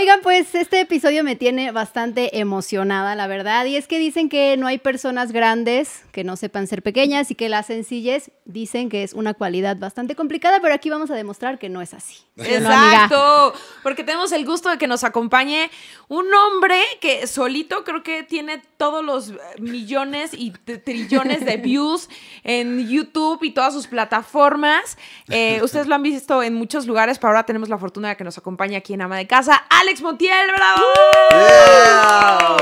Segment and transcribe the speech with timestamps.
[0.00, 3.66] Oigan, pues este episodio me tiene bastante emocionada, la verdad.
[3.66, 7.34] Y es que dicen que no hay personas grandes que no sepan ser pequeñas y
[7.34, 11.58] que la sencillez dicen que es una cualidad bastante complicada, pero aquí vamos a demostrar
[11.58, 12.16] que no es así.
[12.36, 13.52] Exacto,
[13.82, 15.70] porque tenemos el gusto de que nos acompañe
[16.08, 22.08] un hombre que solito creo que tiene todos los millones y trillones de views
[22.42, 24.96] en YouTube y todas sus plataformas.
[25.28, 28.24] Eh, ustedes lo han visto en muchos lugares, pero ahora tenemos la fortuna de que
[28.24, 30.82] nos acompañe aquí en Ama de Casa, Alex Montiel, bravo.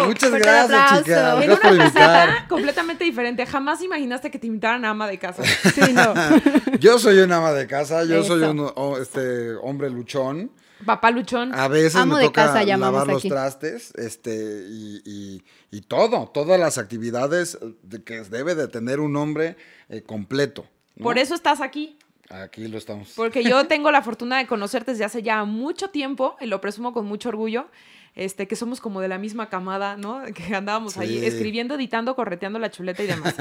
[0.07, 1.43] Muchas gracias, chicas.
[1.45, 3.45] En una faceta completamente diferente.
[3.45, 5.43] Jamás imaginaste que te invitaran a ama de casa.
[5.75, 6.15] Sí, no.
[6.81, 10.53] yo soy un ama de casa, yo soy un este, hombre luchón.
[10.87, 11.55] Papá luchón.
[11.55, 15.43] A veces me toca lavar los trastes, este, y,
[15.87, 17.59] todo, todas las actividades
[18.07, 19.59] que debe de tener un hombre
[19.91, 20.65] eh, completo.
[21.03, 21.99] Por eso estás aquí.
[22.31, 23.13] Aquí lo estamos.
[23.17, 26.93] Porque yo tengo la fortuna de conocerte desde hace ya mucho tiempo, y lo presumo
[26.93, 27.69] con mucho orgullo,
[28.15, 30.23] este, que somos como de la misma camada, ¿no?
[30.35, 33.35] Que andábamos ahí escribiendo, editando, correteando la chuleta y demás.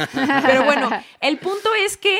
[0.45, 2.17] Pero bueno, el punto es que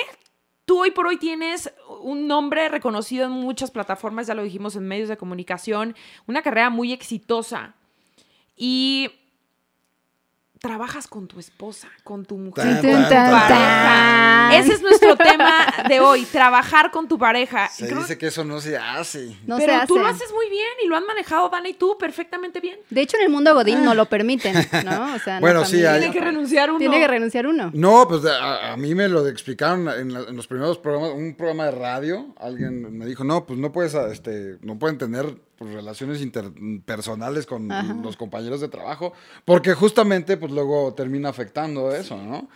[0.66, 4.88] tú hoy por hoy tienes un nombre reconocido en muchas plataformas, ya lo dijimos en
[4.88, 7.76] medios de comunicación, una carrera muy exitosa.
[8.56, 9.12] Y
[10.60, 14.58] trabajas con tu esposa, con tu mujer, pareja.
[14.58, 17.70] Ese es nuestro tema de hoy, trabajar con tu pareja.
[17.70, 19.36] Se dice que eso no se hace.
[19.46, 22.80] pero tú lo haces muy bien y lo han manejado Dana y tú perfectamente bien.
[22.90, 24.56] De hecho, en el mundo Godín no lo permiten,
[24.86, 25.16] ¿no?
[25.16, 25.78] O sea, bueno, sí.
[25.78, 26.80] Tiene que renunciar uno.
[26.80, 27.72] Tiene que renunciar uno.
[27.74, 32.34] No, pues a, mí me lo explicaron en, los primeros programas, un programa de radio,
[32.38, 37.68] alguien me dijo, no, pues no puedes, este, no pueden tener pues, relaciones interpersonales con
[38.02, 39.14] los compañeros de trabajo,
[39.46, 42.50] porque justamente pues luego termina afectando eso, ¿no?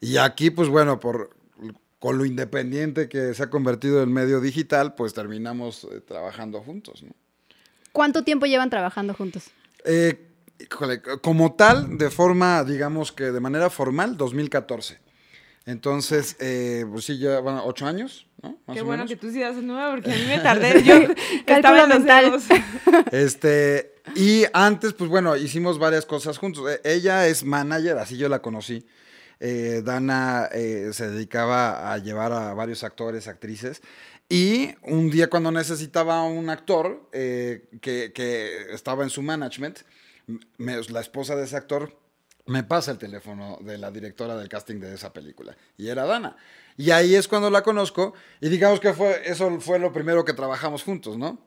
[0.00, 1.30] Y aquí pues bueno, por
[1.98, 7.04] con lo independiente que se ha convertido el medio digital, pues terminamos eh, trabajando juntos,
[7.04, 7.12] ¿no?
[7.92, 9.50] ¿Cuánto tiempo llevan trabajando juntos?
[9.84, 10.28] Eh,
[11.20, 14.98] como tal, de forma, digamos que de manera formal, 2014.
[15.64, 18.58] Entonces, eh, pues sí, ya van ocho años, ¿no?
[18.72, 20.82] Qué bueno que tú sí haces nueva, porque a mí me tardé.
[20.82, 20.94] Yo
[21.46, 22.40] estaba mental.
[23.12, 26.70] Este, y antes, pues bueno, hicimos varias cosas juntos.
[26.70, 28.86] E, ella es manager, así yo la conocí.
[29.40, 33.82] Eh, Dana eh, se dedicaba a llevar a varios actores, actrices.
[34.28, 39.80] Y un día cuando necesitaba un actor que, que, estaba en su management,
[40.56, 41.94] la esposa de ese actor
[42.46, 45.56] me pasa el teléfono de la directora del casting de esa película.
[45.76, 46.36] Y era Dana.
[46.76, 48.14] Y ahí es cuando la conozco.
[48.40, 51.38] Y digamos que fue, eso fue lo primero que trabajamos juntos, ¿no?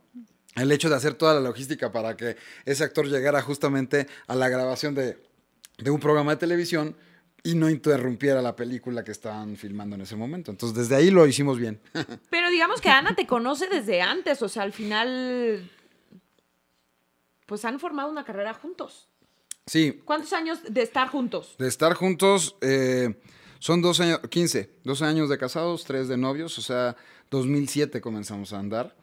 [0.55, 4.47] El hecho de hacer toda la logística para que ese actor llegara justamente a la
[4.47, 5.17] grabación de,
[5.77, 6.95] de un programa de televisión
[7.45, 10.49] y no interrumpiera la película que estaban filmando en ese momento.
[10.49, 11.79] Entonces, desde ahí lo hicimos bien.
[12.31, 15.69] Pero digamos que Ana te conoce desde antes, o sea, al final,
[17.45, 19.09] pues han formado una carrera juntos.
[19.67, 20.01] Sí.
[20.05, 21.55] ¿Cuántos años de estar juntos?
[21.59, 23.15] De estar juntos, eh,
[23.65, 26.95] son 12 años, 15, 12 años de casados, 3 de novios, o sea,
[27.31, 28.95] 2007 comenzamos a andar.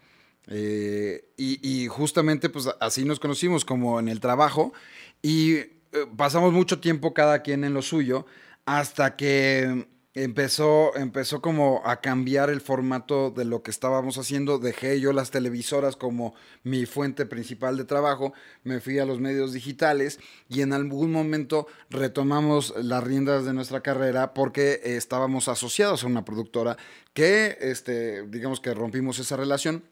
[0.47, 4.73] Eh, y, justamente pues así nos conocimos como en el trabajo
[5.21, 5.69] y eh,
[6.17, 8.25] pasamos mucho tiempo cada quien en lo suyo
[8.65, 14.59] hasta que empezó, empezó como a cambiar el formato de lo que estábamos haciendo.
[14.59, 18.33] Dejé yo las televisoras como mi fuente principal de trabajo,
[18.65, 23.81] me fui a los medios digitales y en algún momento retomamos las riendas de nuestra
[23.81, 26.77] carrera porque estábamos asociados a una productora
[27.15, 29.85] que, este, digamos que rompimos esa relación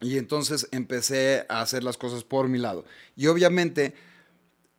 [0.00, 2.84] y entonces empecé a hacer las cosas por mi lado.
[3.16, 3.94] Y obviamente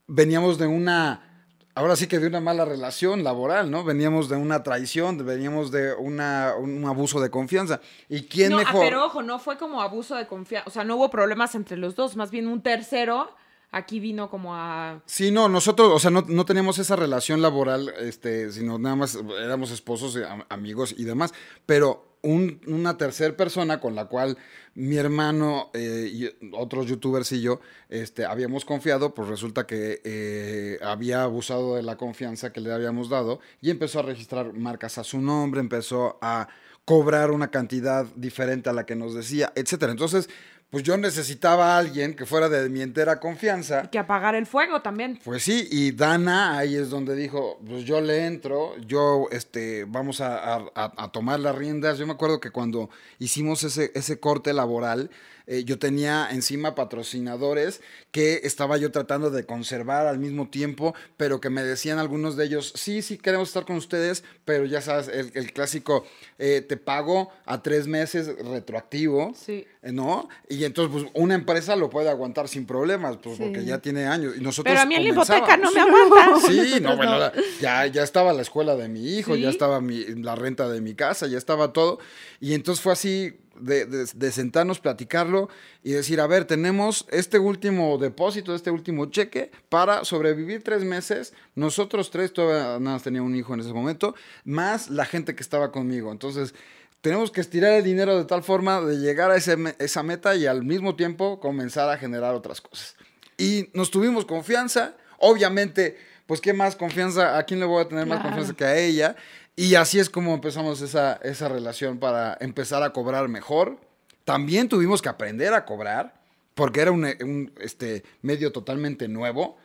[0.08, 1.35] veníamos de una
[1.76, 3.84] ahora sí que de una mala relación laboral, ¿no?
[3.84, 7.82] Veníamos de una traición, veníamos de una, un abuso de confianza.
[8.10, 8.82] ¿Y quién no, ah, mejor?
[8.82, 11.96] pero ojo, no fue como abuso de confianza, o sea, no hubo problemas entre los
[11.96, 13.30] dos, más bien un tercero
[13.76, 15.02] aquí vino como a...
[15.06, 19.20] Sí, no, nosotros, o sea, no, no teníamos esa relación laboral, este, sino nada más
[19.44, 20.18] éramos esposos,
[20.50, 21.34] amigos y demás,
[21.66, 24.38] pero una tercera persona con la cual
[24.74, 30.80] mi hermano eh, y otros youtubers y yo este, habíamos confiado, pues resulta que eh,
[30.82, 35.04] había abusado de la confianza que le habíamos dado y empezó a registrar marcas a
[35.04, 36.48] su nombre, empezó a
[36.86, 39.92] cobrar una cantidad diferente a la que nos decía, etcétera.
[39.92, 40.30] Entonces,
[40.70, 43.90] pues yo necesitaba a alguien que fuera de mi entera confianza.
[43.90, 45.20] que apagara el fuego también.
[45.24, 50.22] Pues sí, y Dana ahí es donde dijo, pues yo le entro, yo, este, vamos
[50.22, 50.66] a,
[51.14, 51.98] tomar las riendas.
[51.98, 52.90] Yo me acuerdo que cuando
[53.20, 55.10] hicimos ese, ese corte laboral,
[55.48, 57.82] eh, yo tenía encima patrocinadores
[58.12, 62.46] que estaba yo tratando de conservar al mismo tiempo, pero que me decían algunos de
[62.46, 66.06] ellos, sí, sí, queremos estar con ustedes, pero ya sabes, el, clásico,
[66.40, 69.66] eh, te pago a tres meses retroactivo, sí.
[69.82, 70.28] Eh, ¿no?
[70.50, 74.34] Y entonces, pues, una empresa lo puede aguantar sin problemas, pues, porque ya tiene años.
[74.38, 76.16] Y nosotros pero a mí la hipoteca no me aguanta.
[76.46, 80.36] Sí, no, bueno, ya, ya estaba la escuela de mi hijo, ya estaba mi, la
[80.36, 82.00] renta de mi casa, ya estaba todo.
[82.40, 85.50] Y entonces fue así, de, sentarnos, platicarlo
[85.84, 91.34] y decir, a ver, tenemos este último depósito, este último cheque para sobrevivir tres meses.
[91.56, 95.44] Nosotros tres, todavía nada más tenía un hijo en ese momento, más la gente que
[95.44, 96.12] estaba conmigo.
[96.12, 96.54] Entonces,
[97.02, 100.64] tenemos que estirar el dinero de tal forma de llegar a esa meta y al
[100.64, 102.96] mismo tiempo comenzar a generar otras cosas.
[103.38, 108.08] Y nos tuvimos confianza, obviamente, pues qué más confianza, a quién le voy a tener
[108.08, 109.16] más confianza que a ella.
[109.56, 113.80] Y así es como empezamos esa, esa relación para empezar a cobrar mejor.
[114.26, 116.14] También tuvimos que aprender a cobrar,
[116.56, 119.58] porque era un, este, medio totalmente nuevo.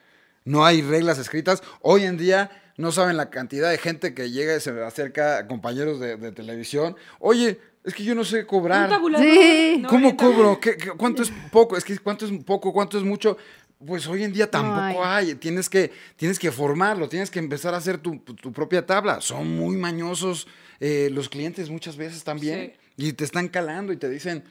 [0.45, 1.63] No hay reglas escritas.
[1.81, 5.47] Hoy en día no saben la cantidad de gente que llega y se acerca a
[5.49, 6.97] compañeros de, televisión.
[7.19, 8.91] Oye, es que yo no sé cobrar.
[9.19, 9.83] Sí.
[9.89, 10.61] ¿Cómo cobro?
[10.61, 11.77] ¿Qué, cuánto es poco?
[11.77, 13.37] Es que cuánto es poco, cuánto es mucho.
[13.85, 15.35] Pues hoy en día tampoco hay.
[15.37, 18.23] Tienes, que, tienes que formarlo, tienes que empezar a hacer tu,
[18.53, 19.21] propia tabla.
[19.23, 20.47] Son muy mañosos
[20.81, 22.75] eh, los clientes muchas veces también.
[22.97, 24.45] Y te están calando y te dicen,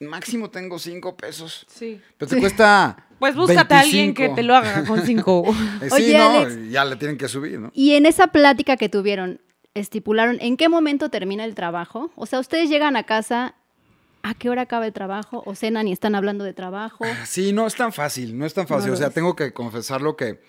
[0.00, 1.66] máximo tengo cinco pesos.
[1.68, 2.00] Sí.
[2.18, 3.06] Pero te cuesta.
[3.18, 5.44] Pues búscate a alguien que te lo haga con cinco.
[5.80, 7.70] Eh, sí, no, ya le tienen que subir, ¿no?
[7.74, 9.40] Y en esa plática que tuvieron,
[9.74, 12.10] estipularon en qué momento termina el trabajo.
[12.14, 13.54] O sea, ustedes llegan a casa
[14.26, 15.42] ¿a qué hora acaba el trabajo?
[15.46, 17.04] ¿O cenan y están hablando de trabajo?
[17.04, 18.90] Ah, sí, no es tan fácil, no es tan fácil.
[18.90, 20.40] o sea, tengo que confesarlo que,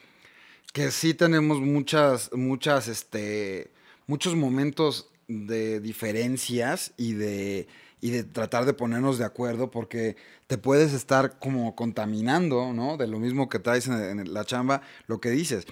[0.74, 3.72] que sí tenemos muchas, muchas, este,
[4.08, 7.68] muchos momentos de diferencias y de,
[8.02, 10.16] y de tratar de ponernos de acuerdo porque
[10.48, 12.98] te puedes estar como contaminando, ¿no?
[12.98, 15.68] De lo mismo que traes en, la chamba, lo que dices.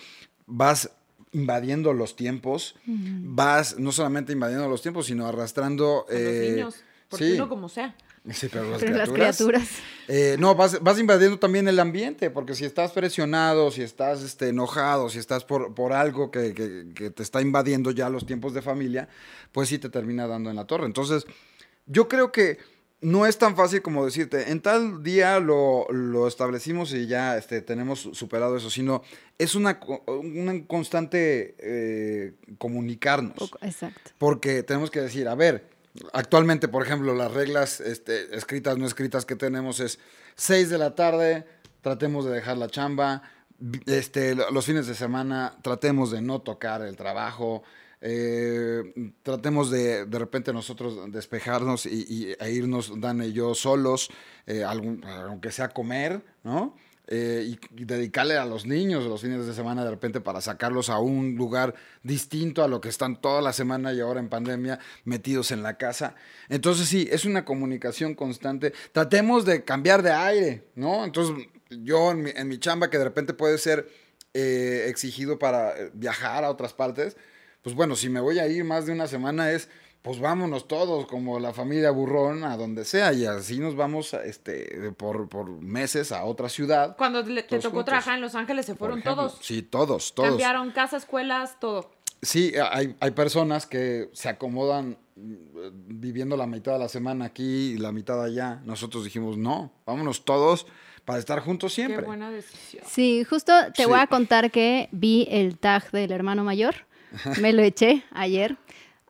[0.46, 0.92] Vas
[1.32, 6.06] invadiendo los tiempos, vas no solamente invadiendo los tiempos, sino arrastrando...
[6.08, 6.76] los eh, niños
[7.10, 7.96] porque uno como sea.
[8.32, 9.08] Sí, pero las criaturas.
[9.08, 9.70] Las criaturas.
[10.08, 14.50] Eh, no, vas, vas, invadiendo también el ambiente, porque si estás presionado, si estás este,
[14.50, 18.64] enojado, si estás por, por algo que, que, te está invadiendo ya los tiempos de
[18.64, 19.08] familia,
[19.52, 20.86] pues sí te termina dando en la torre.
[20.88, 21.26] Entonces,
[21.86, 22.58] yo creo que
[23.02, 27.62] no es tan fácil como decirte, en tal día lo, lo establecimos y ya este,
[27.62, 29.04] tenemos superado eso, sino
[29.38, 33.52] es una, una constante eh, comunicarnos.
[33.62, 34.12] Exacto.
[34.18, 35.75] Porque tenemos que decir, a ver,
[36.14, 40.00] Actualmente, por ejemplo, las reglas este, escritas, no escritas que tenemos es
[40.36, 41.46] 6 de la tarde,
[41.82, 43.22] tratemos de dejar la chamba,
[43.86, 47.64] este, los fines de semana tratemos de no tocar el trabajo,
[48.02, 54.10] eh, tratemos de de repente nosotros despejarnos y, e irnos, Dan y yo, solos,
[54.46, 56.76] eh, aunque sea comer, ¿no?
[57.08, 60.98] Eh, y, dedicarle a los niños los fines de semana de repente para sacarlos a
[60.98, 65.52] un lugar distinto a lo que están toda la semana y ahora en pandemia metidos
[65.52, 66.16] en la casa.
[66.50, 68.74] Entonces sí, es una comunicación constante.
[68.92, 71.06] Tratemos de cambiar de aire, ¿no?
[71.06, 73.88] Entonces yo en mi, chamba que de repente puede ser
[74.34, 77.18] eh, exigido para eh, viajar a otras partes,
[77.62, 79.70] pues bueno, si me voy a ir más de una semana es
[80.06, 84.92] pues vámonos todos, como la familia Burrón, a donde sea, y así nos vamos este,
[84.96, 86.96] por, por meses a otra ciudad.
[86.96, 89.40] Cuando te tocó trabajar en Los Ángeles, se fueron todos.
[89.42, 90.30] Sí, todos, todos.
[90.30, 91.90] Cambiaron casa, escuelas, todo.
[92.22, 95.34] Sí, hay, hay personas que se acomodan mm,
[95.88, 98.62] viviendo la mitad de la semana aquí y la mitad allá.
[98.64, 100.68] Nosotros dijimos, no, vámonos todos
[101.04, 102.02] para estar juntos siempre.
[102.02, 102.84] Qué buena decisión.
[102.88, 106.76] Sí, justo te voy a contar que vi el tag del hermano mayor.
[107.42, 108.56] Me lo eché ayer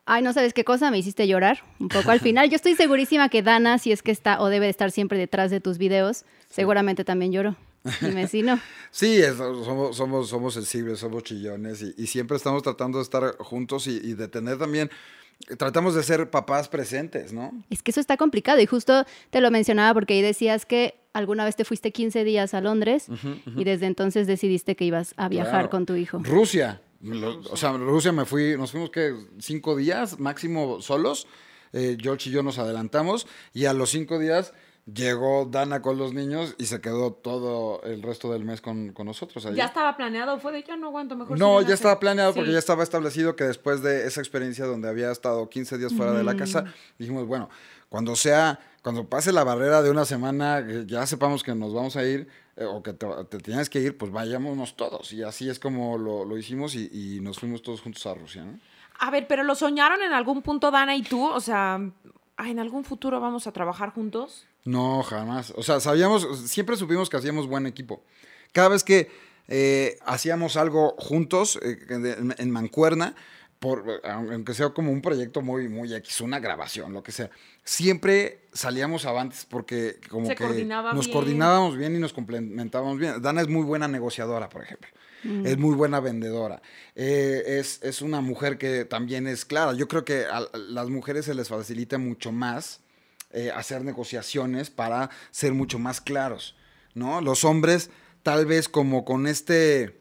[0.08, 2.48] Ay, no sabes qué cosa, me hiciste llorar un poco al final.
[2.48, 5.60] Yo estoy segurísima que Dana, si es que está o debe estar siempre detrás de
[5.60, 7.56] tus videos, seguramente también lloró.
[8.00, 8.58] Dime si no.
[8.92, 14.14] Sí, somos, somos, somos sensibles, somos chillones y, siempre estamos tratando de estar juntos y,
[14.14, 14.90] de tener también
[15.58, 17.52] tratamos de ser papás presentes, ¿no?
[17.68, 21.44] Es que eso está complicado y justo te lo mencionaba porque ahí decías que alguna
[21.44, 23.08] vez te fuiste 15 días a Londres
[23.54, 26.20] y desde entonces decidiste que ibas a viajar con tu hijo.
[26.22, 26.80] Rusia,
[27.50, 31.26] o sea, Rusia me fui, nos fuimos que cinco días máximo solos.
[31.72, 34.54] Eh, George y yo nos adelantamos y a los cinco días
[34.92, 39.46] llegó Dana con los niños y se quedó todo el resto del mes con, nosotros.
[39.54, 40.38] ¿Ya estaba planeado?
[40.38, 41.38] ¿Fue de ya no aguanto mejor?
[41.38, 45.10] No, ya estaba planeado porque ya estaba establecido que después de esa experiencia donde había
[45.10, 46.64] estado 15 días fuera de la casa,
[46.98, 47.50] dijimos, bueno,
[47.88, 52.04] cuando sea, cuando pase la barrera de una semana, ya sepamos que nos vamos a
[52.04, 55.12] ir, eh, o que te, tienes que ir, pues vayámonos todos.
[55.12, 58.58] Y así es como lo, hicimos y, y, nos fuimos todos juntos a Rusia, ¿no?
[58.98, 61.26] A ver, pero ¿lo soñaron en algún punto Dana y tú?
[61.26, 61.80] O sea,
[62.36, 64.46] "Ah, en algún futuro vamos a trabajar juntos?
[64.64, 65.52] No, jamás.
[65.56, 68.02] O sea, sabíamos, siempre supimos que hacíamos buen equipo.
[68.52, 69.10] Cada vez que
[69.48, 73.14] eh, hacíamos algo juntos, eh, en, en mancuerna,
[73.66, 77.30] por, aunque sea como un proyecto muy, muy X, una grabación, lo que sea,
[77.64, 81.12] siempre salíamos avantes porque como Se que coordinaba nos bien.
[81.12, 83.20] coordinábamos bien y nos complementábamos bien.
[83.20, 84.88] Dana es muy buena negociadora, por ejemplo.
[85.24, 85.46] Mm.
[85.46, 86.62] Es muy buena vendedora.
[86.94, 89.72] Eh, es, es una mujer que también es clara.
[89.72, 92.82] Yo creo que a las mujeres se les facilita mucho más
[93.32, 96.54] eh, hacer negociaciones para ser mucho más claros,
[96.94, 97.20] ¿no?
[97.20, 97.90] Los hombres
[98.22, 99.98] tal vez como con este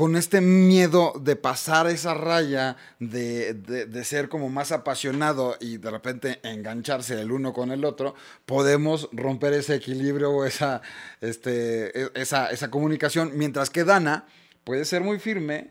[0.00, 5.76] con este miedo de pasar esa raya, de, de, de, ser como más apasionado y
[5.76, 8.14] de repente engancharse el uno con el otro,
[8.46, 10.80] podemos romper ese equilibrio o esa,
[11.20, 14.24] este, esa, esa comunicación, mientras que Dana
[14.64, 15.68] puede ser muy firme,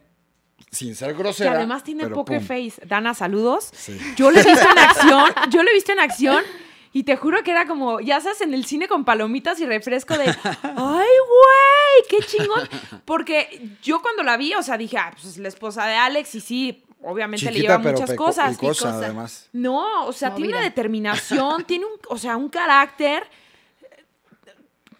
[0.70, 1.50] sin ser grosera.
[1.50, 2.48] Que además tiene poker pum.
[2.48, 2.74] face.
[2.86, 3.72] Dana, saludos.
[3.74, 4.00] Sí.
[4.16, 6.44] Yo lo he visto en acción, yo lo he visto en acción
[6.92, 10.18] y te juro que era como, ya sabes, en el cine con palomitas y refresco
[10.18, 10.26] de,
[10.64, 12.68] ay, güey, qué chingón.
[13.06, 16.34] Porque yo cuando la vi, o sea, dije, ah, pues es la esposa de Alex
[16.36, 18.58] y sí, obviamente le lleva muchas cosas.
[18.58, 18.98] picosa, cosa.
[18.98, 19.50] además.
[19.54, 23.24] No, o sea, tiene una determinación, tiene un, o sea, un carácter.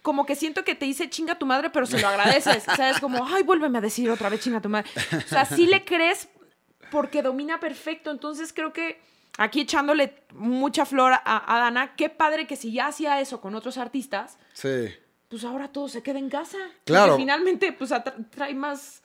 [0.02, 2.62] Como que siento que te dice chinga tu madre, pero se lo agradeces.
[2.62, 3.00] ¿Sabes?
[3.00, 4.88] Como, ay, vuélveme a decir otra vez chinga tu madre.
[5.12, 6.28] O sea, sí le crees
[6.90, 8.10] porque domina perfecto.
[8.10, 9.00] Entonces creo que
[9.38, 13.54] aquí echándole mucha flor a, a Dana, qué padre que si ya hacía eso con
[13.54, 14.88] otros artistas, Sí.
[15.28, 16.58] pues ahora todo se queda en casa.
[16.84, 17.12] Claro.
[17.12, 17.92] Porque finalmente, pues
[18.30, 19.02] trae más,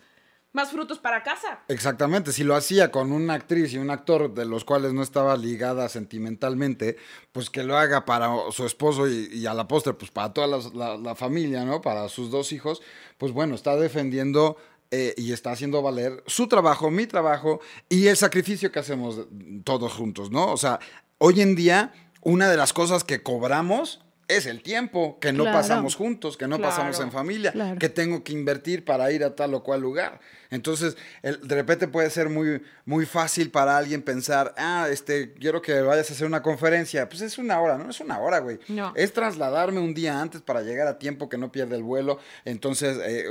[0.53, 1.59] más frutos para casa.
[1.67, 5.35] Exactamente, si lo hacía con una actriz y un actor de los cuales no estaba
[5.37, 6.97] ligada sentimentalmente,
[7.31, 10.47] pues que lo haga para su esposo y, y a la postre, pues para toda
[10.73, 11.81] la familia, ¿no?
[11.81, 12.81] Para sus dos hijos,
[13.17, 14.57] pues bueno, está defendiendo
[14.91, 19.19] eh, y está haciendo valer su trabajo, mi trabajo y el sacrificio que hacemos
[19.63, 20.51] todos juntos, ¿no?
[20.51, 20.79] O sea,
[21.17, 25.59] hoy en día, una de las cosas que cobramos es el tiempo que no Claro.
[25.59, 27.77] pasamos juntos, que no pasamos en familia, Claro.
[27.79, 30.19] que tengo que invertir para ir a tal o cual lugar.
[30.51, 35.61] Entonces, el- de repente puede ser muy, muy fácil para alguien pensar, ah, este, quiero
[35.61, 37.09] que vayas a hacer una conferencia.
[37.09, 38.59] Pues es una hora, no es una hora, güey.
[38.67, 38.93] No.
[38.95, 42.19] Es trasladarme un día antes para llegar a tiempo que no pierda el vuelo.
[42.45, 43.25] Entonces, eh,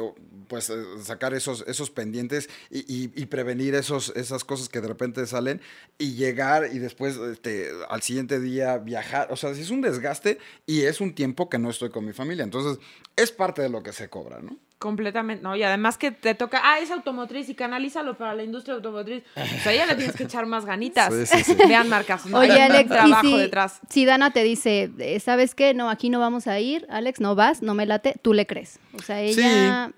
[0.49, 4.89] pues eh, sacar esos, esos pendientes y, y- y prevenir esos, esas cosas que de
[4.89, 5.61] repente salen
[5.99, 9.29] y llegar y después este, al siguiente día viajar.
[9.33, 12.13] O sea, si es un desgaste y es un tiempo que no estoy con mi
[12.13, 12.45] familia.
[12.45, 12.79] Entonces,
[13.17, 14.57] es parte de lo que se cobra, ¿no?
[14.79, 15.57] Completamente, ¿no?
[15.57, 19.23] Y además que te toca, ah, es automotriz y canalízalo para la industria automotriz.
[19.37, 21.13] O sea, ya le tienes que echar más ganitas.
[21.13, 21.57] Sí, sí, sí.
[21.69, 22.27] Vean marcas.
[22.27, 22.39] ¿no?
[22.39, 23.81] Oye, Hay Alex, trabajo y si, detrás.
[23.89, 25.73] si Dana te dice, ¿sabes qué?
[25.75, 28.79] No, aquí no vamos a ir, Alex, no vas, no me late, tú le crees.
[28.95, 29.93] O sea, ella...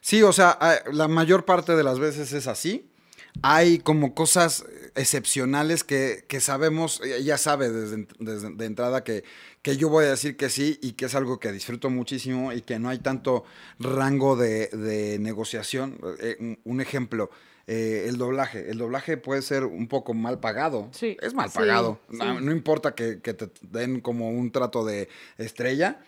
[0.00, 0.58] Sí, o sea,
[0.92, 2.90] la mayor parte de las veces es así.
[3.42, 4.64] Hay como cosas
[4.94, 9.24] excepcionales que, que sabemos, ella sabe desde, desde de entrada que,
[9.62, 12.60] que yo voy a decir que sí y que es algo que disfruto muchísimo y
[12.60, 13.44] que no hay tanto
[13.78, 15.98] rango de, de negociación.
[16.20, 17.30] Eh, un, ejemplo,
[17.66, 18.70] eh, el doblaje.
[18.70, 20.88] El doblaje puede ser un poco mal pagado.
[20.92, 21.16] Sí.
[21.20, 21.98] Es mal pagado.
[22.10, 22.18] sí.
[22.18, 26.00] No, no importa que, que te den como un trato de estrella.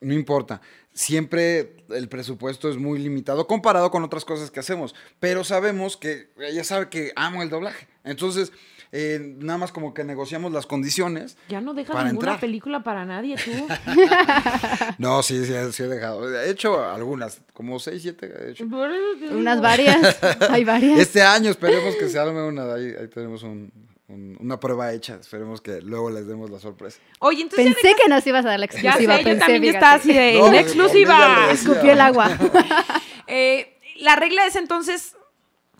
[0.00, 0.60] No importa.
[0.94, 4.94] Siempre el presupuesto es muy limitado comparado con otras cosas que hacemos.
[5.18, 7.88] Pero sabemos que ella sabe que amo el doblaje.
[8.04, 8.52] Entonces,
[8.92, 11.36] eh, nada más como que negociamos las condiciones.
[11.48, 12.40] Ya no dejas para ninguna entrar.
[12.40, 13.50] película para nadie, tú.
[14.98, 16.32] No, sí, sí, sí he dejado.
[16.32, 18.64] He hecho algunas, como seis, siete he hecho.
[18.64, 20.16] Unas varias,
[20.48, 21.00] hay varias.
[21.00, 22.72] Este año esperemos que se arme una.
[22.74, 23.72] Ahí, ahí tenemos un-
[24.08, 25.14] un- una prueba hecha.
[25.20, 26.98] Esperemos que luego les demos la sorpresa.
[27.20, 29.16] Oye, entonces ya Pensé que nos ibas a dar la de- ya, exclusiva.
[29.16, 31.18] sé, yo pensé, también ya estaba así de No, en pues, exclusiva.
[31.18, 31.50] ya.
[31.52, 32.30] Escupió el agua.
[33.26, 35.16] Eh, la regla es entonces,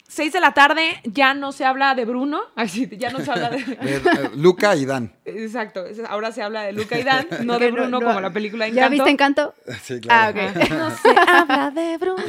[0.08, 2.40] 6 de la tarde, ya no se habla de Bruno.
[2.56, 3.58] Así, ya no se habla de...
[3.58, 4.00] Eh,
[4.36, 5.12] Luca y Dan.
[5.26, 8.30] Exacto, ahora se habla de Luca y Dan, no de no- Bruno no- como la
[8.32, 8.90] película ¿Ya Encanto.
[8.92, 9.54] viste Encanto?
[9.82, 10.58] Sí, Ah, claro.
[10.60, 10.70] ok.
[10.70, 12.22] No se habla de Bruno.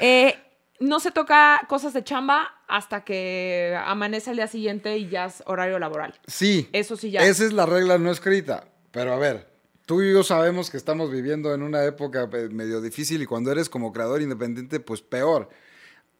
[0.00, 0.34] Eh,
[0.80, 5.42] no se toca cosas de chamba hasta que amanece el día siguiente y ya es
[5.46, 6.14] horario laboral.
[6.26, 6.68] Sí.
[6.72, 7.22] Eso sí ya.
[7.22, 8.64] Esa es la regla no escrita.
[8.90, 9.48] Pero a ver,
[9.86, 13.50] tú y yo sabemos que estamos viviendo en una época eh, medio difícil y cuando
[13.52, 15.48] eres como creador independiente, pues peor.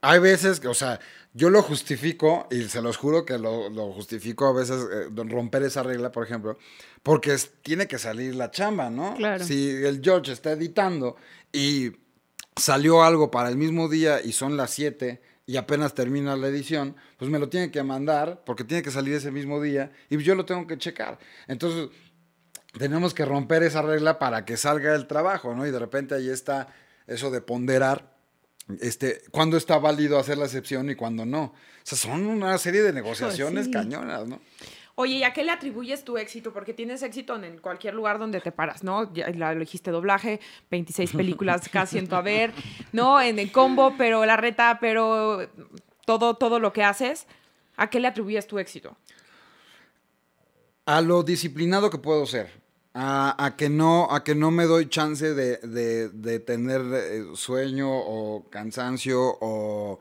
[0.01, 0.99] Hay veces que, o sea,
[1.33, 5.63] yo lo justifico y se los juro que lo, lo justifico a veces eh, romper
[5.63, 6.57] esa regla, por ejemplo,
[7.03, 9.15] porque es- tiene que salir la chamba, ¿no?
[9.15, 9.43] Claro.
[9.43, 11.17] Si el George está editando
[11.51, 11.91] y
[12.59, 16.95] salió algo para el mismo día y son las 7 y apenas termina la edición,
[17.17, 20.35] pues me lo tiene que mandar porque tiene que salir ese mismo día y yo
[20.35, 21.17] lo tengo que checar.
[21.47, 21.89] Entonces,
[22.77, 25.65] tenemos que romper esa regla para que salga el trabajo, ¿no?
[25.65, 26.67] Y de repente ahí está
[27.07, 28.15] eso de ponderar
[28.79, 31.43] este, cuándo está válido hacer la excepción y cuándo no.
[31.43, 33.71] O sea, son una serie de negociaciones sí.
[33.71, 34.39] cañonas, ¿no?
[35.01, 36.51] Oye, ¿y a qué le atribuyes tu éxito?
[36.51, 39.13] Porque tienes éxito en cualquier lugar donde te paras, ¿no?
[39.13, 40.41] Ya lo dijiste doblaje,
[40.71, 42.51] 26 películas casi en tu haber,
[42.91, 43.21] ¿no?
[43.21, 45.47] En el combo, pero la reta, pero
[46.05, 47.27] todo, todo lo que haces.
[47.77, 48.97] ¿A qué le atribuyes tu éxito?
[50.85, 52.51] A lo disciplinado que puedo ser.
[52.93, 59.37] A, que, no, a que no me doy chance de, tener eh, sueño o cansancio
[59.39, 59.97] o,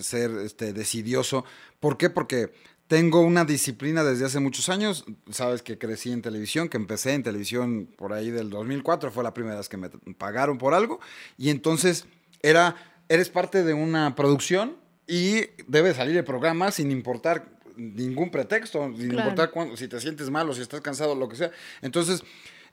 [0.00, 1.44] ser este, decidioso.
[1.78, 2.10] ¿Por qué?
[2.10, 2.52] Porque
[2.90, 5.04] tengo una disciplina desde hace muchos años.
[5.30, 9.12] Sabes que crecí en televisión, que empecé en televisión por ahí del 2004.
[9.12, 10.98] Fue la primera vez que me pagaron por algo.
[11.38, 12.06] Y entonces
[12.42, 12.74] era,
[13.08, 19.12] eres parte de una producción y debe salir el programa sin importar ningún pretexto, sin
[19.12, 21.52] importar si te sientes mal o si estás cansado, lo que sea.
[21.82, 22.24] Entonces,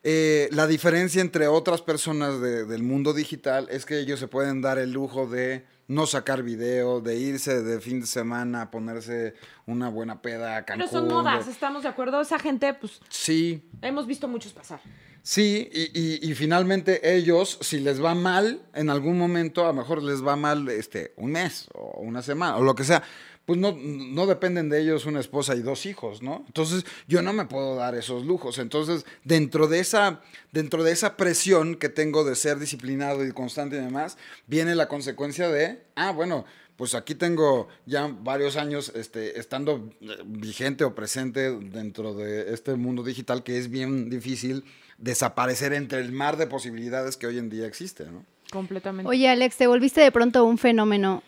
[0.02, 4.80] eh, la diferencia entre otras personas del mundo digital es que ellos se pueden dar
[4.80, 9.90] el lujo de no sacar video, de irse de fin de semana a ponerse una
[9.90, 10.86] buena peda a Cancún.
[10.90, 12.20] Pero son modas, ¿estamos de acuerdo?
[12.22, 13.00] Esa gente, pues...
[13.10, 13.64] Sí.
[13.82, 14.80] Hemos visto muchos pasar.
[15.22, 20.26] Sí, y, finalmente ellos, si les va mal, en algún momento, a lo mejor les
[20.26, 23.04] va mal este, un mes o una semana o lo que sea,
[23.48, 26.44] pues no, no dependen de ellos una esposa y dos hijos, ¿no?
[26.48, 28.60] Entonces yo no me puedo dar esos lujos.
[28.60, 33.78] Entonces, dentro de esa, dentro de esa presión que tengo de ser disciplinado y constante
[33.78, 36.44] y demás, viene la consecuencia de, ah, bueno,
[36.76, 42.76] pues aquí tengo ya varios años este, estando eh, vigente o presente dentro de este
[42.76, 44.66] mundo digital que es bien difícil
[44.98, 48.26] desaparecer entre el mar de posibilidades que hoy en día existe, ¿no?
[48.52, 49.10] Completamente.
[49.10, 51.24] Oye, Alex, te volviste de pronto un fenómeno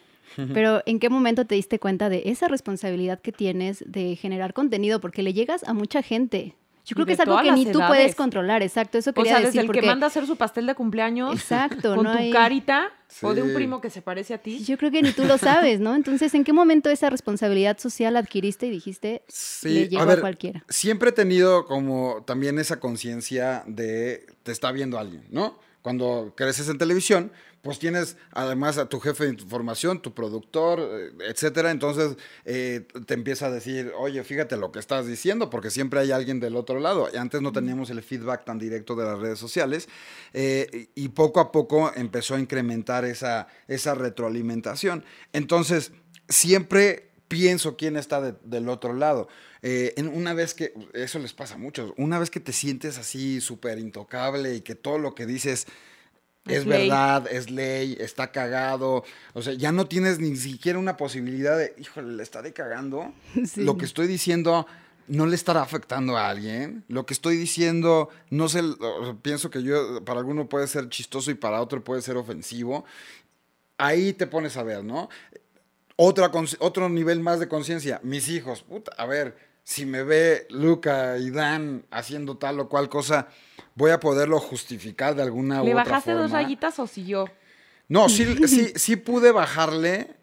[0.54, 5.00] pero ¿en qué momento te diste cuenta de esa responsabilidad que tienes de generar contenido?
[5.02, 6.56] Porque le llegas a mucha gente.
[6.90, 8.98] Yo creo que es algo que ni tú puedes controlar, exacto.
[8.98, 11.96] Eso quería o sea, desde el que manda a hacer su pastel de cumpleaños exacto,
[11.96, 12.92] con tu carita
[13.22, 14.64] o de un primo que se parece a ti.
[14.64, 15.94] Yo creo que ni tú lo sabes, ¿no?
[15.94, 20.20] Entonces, ¿en qué momento esa responsabilidad social adquiriste y dijiste sí, le llegó a, a
[20.20, 20.66] cualquiera?
[20.68, 25.60] Siempre he tenido como también esa conciencia de te está viendo alguien, ¿no?
[25.84, 27.32] Cuando creces en televisión,
[27.62, 31.72] pues tienes además a tu jefe de información, tu productor, eh, etcétera.
[31.72, 36.12] Entonces eh, te empieza a decir, oye, fíjate lo que estás diciendo, porque siempre hay
[36.12, 37.10] alguien del otro lado.
[37.14, 39.90] Y antes no teníamos el feedback tan directo de las redes sociales.
[40.34, 45.04] Eh, y poco a poco empezó a incrementar esa, esa retroalimentación.
[45.34, 45.92] Entonces,
[46.30, 49.28] siempre pienso quién está del otro lado.
[49.62, 53.40] en una vez que, eso les pasa a muchos, una vez que te sientes así
[53.40, 55.68] súper intocable y que todo lo que dices
[56.50, 59.04] es, verdad, es ley, está cagado.
[59.34, 63.14] O sea, ya no tienes ni siquiera una posibilidad de, híjole, le estaré cagando.
[63.56, 64.66] Lo que estoy diciendo
[65.08, 66.84] no le estará afectando a alguien.
[66.88, 68.62] Lo que estoy diciendo, no sé,
[69.22, 72.86] pienso que yo, para alguno puede ser chistoso y para otro puede ser ofensivo.
[73.78, 75.10] Ahí te pones a ver, ¿no?
[75.96, 78.00] Otra, otro nivel más de conciencia.
[78.04, 82.88] Mis hijos, puta, a ver, si me ve Luca y Dan haciendo tal o cual
[82.88, 83.28] cosa
[83.80, 85.84] voy a poderlo justificar de alguna u otra forma.
[85.84, 87.30] ¿Le bajaste dos rayitas o siguió?
[87.88, 90.18] No, sí, sí, sí pude bajarle.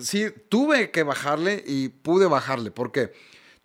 [0.00, 2.70] Sí, tuve que bajarle y pude bajarle.
[2.70, 3.12] ¿Por qué?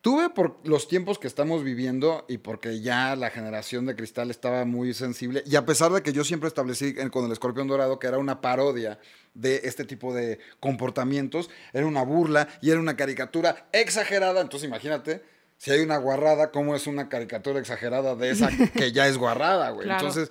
[0.02, 4.66] Tuve por los tiempos que estamos viviendo y porque ya la generación de cristal estaba
[4.66, 5.44] muy sensible.
[5.46, 8.42] Y a pesar de que yo siempre establecí con el escorpión dorado que era una
[8.42, 9.00] parodia
[9.36, 14.42] de este tipo de comportamientos, era una burla y era una caricatura exagerada.
[14.42, 15.24] Entonces imagínate
[15.58, 19.70] si hay una guarrada, ¿cómo es una caricatura exagerada de esa que ya es guarrada,
[19.70, 19.90] güey?
[19.90, 20.30] Entonces,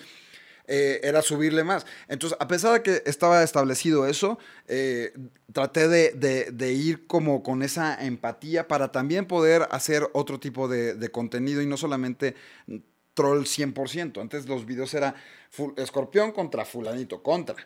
[0.69, 1.87] eh, era subirle más.
[2.09, 5.13] Entonces, a pesar de que estaba establecido eso, eh,
[5.53, 11.63] traté de, ir como con esa empatía para también poder hacer otro tipo de, contenido
[11.63, 12.37] y no solamente
[13.15, 14.21] troll 100%.
[14.21, 15.15] Antes los videos era
[15.77, 17.57] escorpión contra fulanito, contra,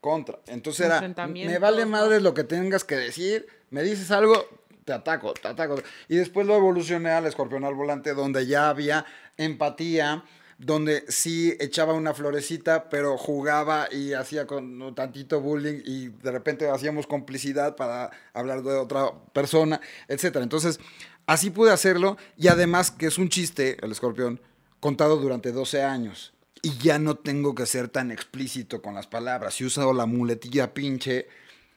[0.00, 0.38] contra.
[0.46, 4.46] Entonces era, me vale madre lo que tengas que decir, me dices algo,
[4.84, 5.76] te ataco, te ataco.
[6.08, 9.04] Y después lo evolucioné al escorpión al volante, donde ya había
[9.36, 10.24] empatía,
[10.58, 16.68] donde sí echaba una florecita, pero jugaba y hacía con tantito bullying y de repente
[16.68, 20.36] hacíamos complicidad para hablar de otra persona, etc.
[20.36, 20.78] Entonces,
[21.26, 24.40] así pude hacerlo y además que es un chiste, el escorpión,
[24.80, 26.32] contado durante 12 años.
[26.62, 29.54] Y ya no tengo que ser tan explícito con las palabras.
[29.54, 31.28] Si uso la muletilla pinche,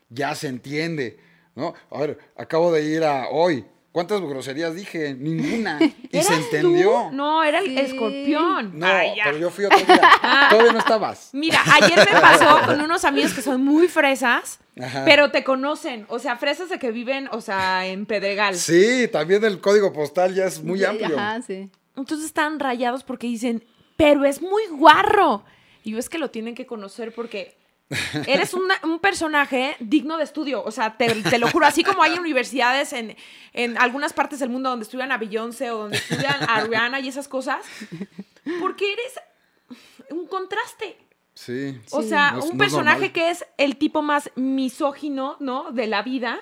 [0.10, 1.20] ya se entiende.
[1.58, 1.74] ¿No?
[1.90, 3.66] A ver, acabo de ir a hoy.
[3.92, 5.16] ¿Cuántas groserías dije?
[5.16, 5.80] Ninguna.
[6.12, 7.10] ¿Y se entendió?
[7.12, 8.78] No, era el escorpión.
[8.78, 8.86] No,
[9.24, 10.00] pero yo fui otro día.
[10.22, 10.48] Ah.
[10.52, 11.32] Todavía no estabas.
[11.34, 14.60] Mira, ayer me pasó con unos amigos que son muy fresas,
[15.04, 16.06] pero te conocen.
[16.10, 18.56] O sea, fresas de que viven, o sea, en Pedregal.
[18.56, 21.18] Sí, también el código postal ya es muy amplio.
[21.18, 21.72] Ajá, sí.
[21.96, 23.66] Entonces están rayados porque dicen,
[23.96, 25.44] pero es muy guarro.
[25.84, 27.57] Y yo es que lo tienen que conocer porque
[28.28, 30.64] Eres un personaje digno de estudio.
[30.64, 33.16] O sea, te, lo juro, así como hay universidades en,
[33.54, 37.08] en, algunas partes del mundo donde estudian a Beyoncé o donde estudian a Rihanna y
[37.08, 37.66] esas cosas,
[38.60, 39.14] porque eres
[40.10, 40.98] un contraste.
[41.34, 41.80] Sí.
[41.92, 45.72] O sea, un personaje que es el tipo más misógino, ¿no?
[45.72, 46.42] De la vida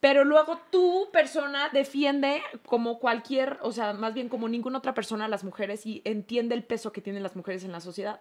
[0.00, 5.24] pero luego tu persona defiende como cualquier, o sea, más bien como ninguna otra persona
[5.24, 8.20] a las mujeres y entiende el peso que tienen las mujeres en la sociedad.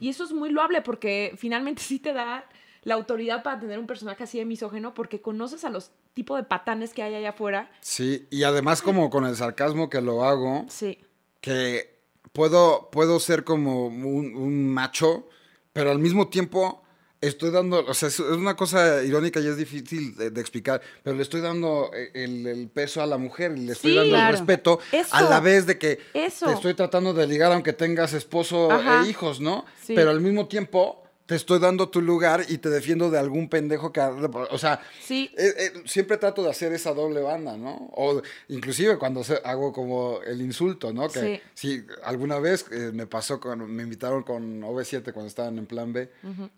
[0.00, 2.44] Y eso es muy loable porque finalmente sí te da
[2.82, 6.44] la autoridad para tener un personaje así de misógeno porque conoces a los tipos de
[6.44, 7.70] patanes que hay allá afuera.
[7.80, 10.98] Sí, y además como con el sarcasmo que lo hago, sí.
[11.40, 12.00] que
[12.32, 15.28] puedo, puedo ser como un, un macho,
[15.72, 16.82] pero al mismo tiempo
[17.20, 21.22] estoy dando, o sea, es una cosa irónica y es difícil de, explicar, pero le
[21.22, 24.78] estoy dando eh, el, peso a la mujer y le estoy dando el respeto
[25.10, 29.40] a la vez de que te estoy tratando de ligar aunque tengas esposo e hijos,
[29.40, 29.64] ¿no?
[29.86, 33.92] Pero al mismo tiempo te estoy dando tu lugar y te defiendo de algún pendejo
[33.92, 34.00] que...
[34.00, 35.28] O sea, sí.
[35.36, 37.90] Eh, eh, siempre trato de hacer esa doble banda, ¿no?
[37.94, 41.08] O inclusive cuando hago como el insulto, ¿no?
[41.08, 41.84] Que sí.
[42.04, 46.08] alguna vez eh, me pasó, con, me invitaron con OV7 cuando estaban en plan B.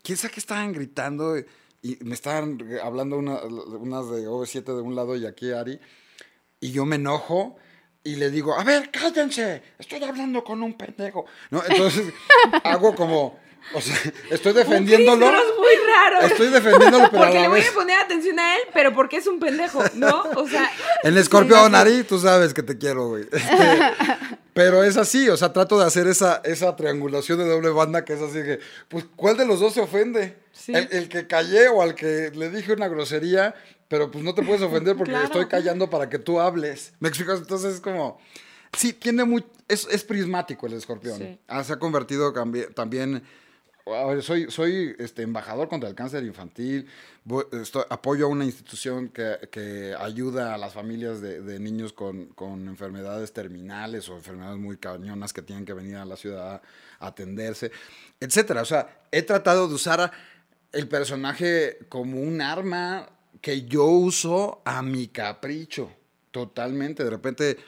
[0.02, 1.38] ¿Quién sabe que estaban gritando?
[1.80, 5.80] Y me estaban hablando unas de OV7 de un lado y aquí Ari.
[6.60, 7.56] Y yo me enojo
[8.04, 11.24] y le digo, a ver, cállense, estoy hablando con un pendejo.
[11.50, 11.62] ¿No?
[11.66, 12.12] Entonces
[12.64, 13.96] hago como o sea,
[14.30, 15.26] estoy defendiéndolo.
[15.26, 16.20] es muy raro.
[16.26, 19.26] Estoy defendiéndolo, pero porque a le voy a poner atención a él, pero porque es
[19.26, 20.24] un pendejo, ¿no?
[20.36, 20.70] O sea.
[21.02, 23.24] El escorpión, Ari, tú sabes que te quiero, güey.
[23.24, 23.80] Este,
[24.54, 28.14] pero es así, o sea, trato de hacer esa, esa triangulación de doble banda que
[28.14, 30.36] es así que, pues, ¿cuál de los dos se ofende?
[30.66, 33.54] El, que callé o al que le dije una grosería,
[33.86, 36.92] pero pues no te puedes ofender porque estoy callando para que tú hables.
[37.00, 37.34] ¿Me explico?
[37.34, 38.18] Entonces es como.
[38.76, 39.44] Sí, tiene muy.
[39.68, 41.38] Es, es prismático el escorpión.
[41.46, 42.32] Ah, se ha convertido
[42.74, 43.22] también
[44.22, 46.86] soy, soy este, embajador contra el cáncer infantil,
[47.90, 52.34] apoyo a una institución que, ayuda a las familias de, niños con,
[52.68, 56.62] enfermedades terminales o enfermedades muy cañonas que tienen que venir a la ciudad
[57.00, 57.70] a atenderse,
[58.20, 58.62] etcétera.
[58.62, 60.10] O sea, he tratado de usar
[60.72, 63.08] el personaje como un arma
[63.40, 65.90] que yo uso a mi capricho,
[66.30, 67.04] totalmente.
[67.04, 67.58] De repente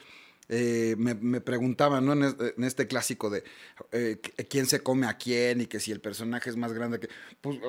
[0.52, 2.12] eh, me, preguntaban, ¿no?
[2.12, 3.44] En, este clásico de
[3.92, 7.08] eh, quién se come a quién y que si el personaje es más grande que...
[7.40, 7.60] Pues,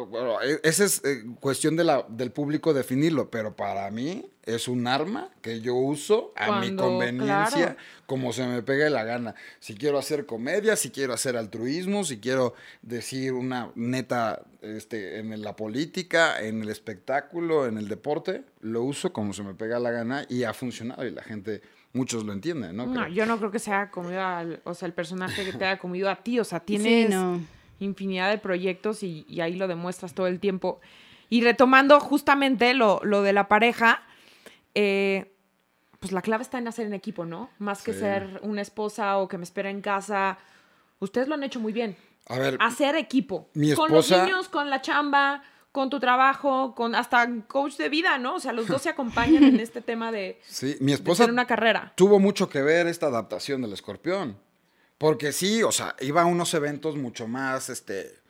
[0.44, 4.88] e, esa es eh, cuestión de la, del público definirlo, pero para mí es un
[4.88, 9.36] arma que yo uso a mi conveniencia, como se me pegue la gana.
[9.60, 15.40] Si quiero hacer comedia, si quiero hacer altruismo, si quiero decir una neta este, en
[15.44, 19.92] la política, en el espectáculo, en el deporte, lo uso como se me pega la
[19.92, 21.62] gana y ha funcionado y la gente
[21.94, 22.86] muchos lo entienden, ¿no?
[22.86, 25.80] No, yo no creo que sea comido al, o sea, el personaje que te haya
[25.80, 27.14] comido a ti, o sea, tienes
[27.80, 30.80] infinidad de proyectos y, ahí lo demuestras todo el tiempo.
[31.30, 34.04] Y retomando justamente lo, lo de la pareja,
[34.76, 35.34] eh,
[36.00, 37.50] pues la clave está en hacer en equipo, ¿no?
[37.60, 40.38] Más que ser una esposa o que me espera en casa.
[41.00, 41.96] Ustedes lo han hecho muy bien.
[42.28, 42.58] A ver.
[42.60, 43.50] Hacer equipo.
[43.54, 43.88] Mi esposa...
[43.88, 48.36] Con los niños, con la chamba, con tu trabajo, con hasta coach de vida, ¿no?
[48.36, 51.94] O sea, los dos se acompañan en este tema de, sí, mi esposa una carrera.
[51.96, 54.38] Tuvo mucho que ver esta adaptación del escorpión.
[54.98, 58.22] Porque sí, o sea, iba a unos eventos mucho más, este,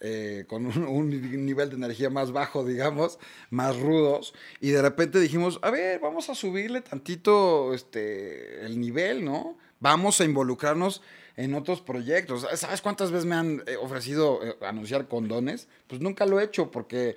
[0.00, 3.18] eh, con un, nivel de energía más bajo, digamos,
[3.48, 4.34] más rudos.
[4.60, 9.56] Y de repente dijimos, a ver, vamos a subirle tantito este, el nivel, ¿no?
[9.80, 11.00] Vamos a involucrarnos
[11.36, 12.46] en otros proyectos.
[12.54, 15.68] ¿Sabes cuántas veces me han eh, ofrecido eh, anunciar condones?
[15.86, 17.16] Pues nunca lo he hecho porque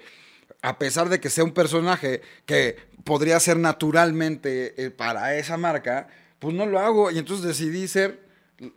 [0.62, 6.08] a pesar de que sea un personaje que podría ser naturalmente eh, para esa marca,
[6.40, 8.26] pues no lo hago y entonces decidí ser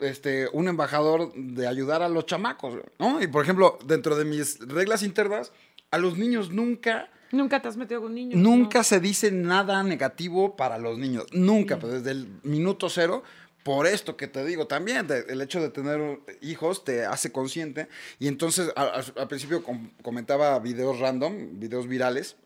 [0.01, 3.21] este, un embajador de ayudar a los chamacos, ¿no?
[3.21, 5.51] Y por ejemplo, dentro de mis reglas internas,
[5.91, 7.09] a los niños nunca...
[7.31, 8.39] Nunca te has metido con niños.
[8.39, 11.25] Nunca se dice nada negativo para los niños.
[11.31, 13.23] Nunca, pero desde el minuto cero
[13.63, 17.87] por esto que te digo también, el hecho de tener hijos te hace consciente.
[18.17, 19.63] Y entonces al principio
[20.01, 22.37] comentaba videos random, videos virales.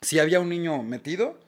[0.00, 1.38] Si había un niño metido,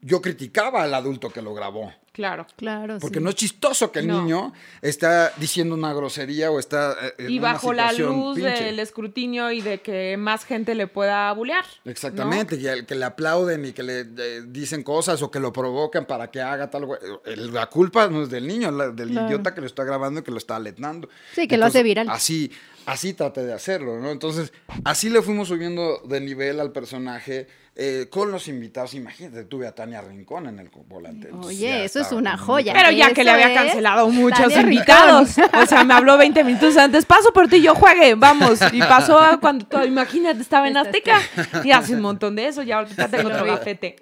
[0.00, 1.92] yo criticaba al adulto que lo grabó.
[2.16, 2.96] Claro, claro.
[2.98, 6.96] Porque no es chistoso que el niño está diciendo una grosería o está.
[7.08, 11.30] Eh, en y bajo la luz del escrutinio y de que más gente le pueda
[11.34, 11.66] bulear.
[11.84, 14.04] Exactamente, y el, que le aplauden y que le
[14.46, 16.88] dicen cosas o que lo provocan para que haga tal.
[17.26, 20.38] La culpa no es del niño, del idiota que lo está grabando y que lo
[20.38, 21.10] está aletnando.
[21.34, 22.08] Sí, que lo hace viral.
[22.08, 22.50] Así,
[22.86, 24.10] así traté de hacerlo, ¿no?
[24.10, 27.46] Entonces, así le fuimos subiendo de nivel al personaje
[27.78, 28.94] eh, con los invitados.
[28.94, 31.30] Imagínate, tuve a Tania Rincón en el volante.
[31.30, 32.72] Oye, ya eso es una joya.
[32.72, 35.36] Pero ya que le había cancelado muchos invitados.
[35.62, 38.60] O sea, me habló 20 minutos antes, paso por ti, yo juegue, vamos.
[38.72, 41.20] Y pasó cuando, todo, imagínate, estaba en Azteca.
[41.64, 43.96] Y hace un montón de eso, ya ahorita tengo otro gafete.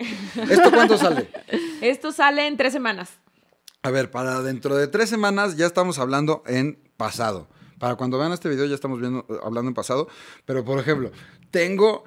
[0.48, 1.28] ¿Esto cuándo sale?
[1.80, 3.18] Esto sale en tres semanas.
[3.82, 7.48] A ver, para dentro de tres semanas ya estamos hablando en pasado.
[7.80, 10.06] Para cuando vean este video ya estamos viendo, hablando en pasado.
[10.46, 11.10] Pero, por ejemplo,
[11.50, 12.04] tengo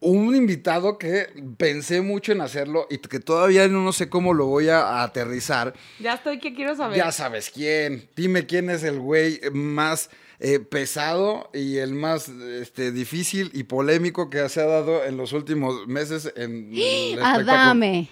[0.00, 4.68] un invitado que pensé mucho en hacerlo y que todavía no sé cómo lo voy
[4.68, 5.74] a, aterrizar.
[5.98, 6.96] Ya estoy, ¿qué quiero saber?
[6.96, 8.08] Ya sabes quién.
[8.14, 14.30] Dime quién es el güey más eh, pesado y el más este, difícil y polémico
[14.30, 18.08] que se ha dado en los últimos meses en el Adame.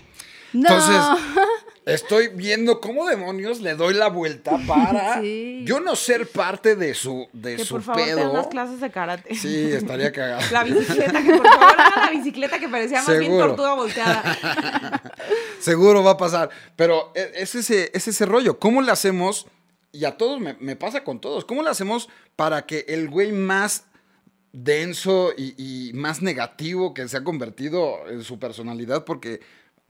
[0.52, 0.68] No.
[0.68, 1.24] Entonces,
[1.86, 5.22] estoy viendo cómo demonios le doy la vuelta para
[5.64, 8.30] yo no ser parte de su de que su por favor pedo.
[8.32, 9.34] unas clases de karate.
[9.34, 10.42] Sí, estaría cagado.
[10.50, 15.02] La bicicleta, que por favor la bicicleta que parecía más bien tortuga volteada.
[15.60, 16.50] Seguro va a pasar.
[16.74, 18.58] Pero e, es ese, es ese rollo.
[18.58, 19.46] ¿Cómo le hacemos?
[19.92, 21.44] Y a todos me, me pasa con todos.
[21.44, 23.84] ¿Cómo le hacemos para que el güey más
[24.52, 29.40] denso y, y, más negativo que se ha convertido en su personalidad, porque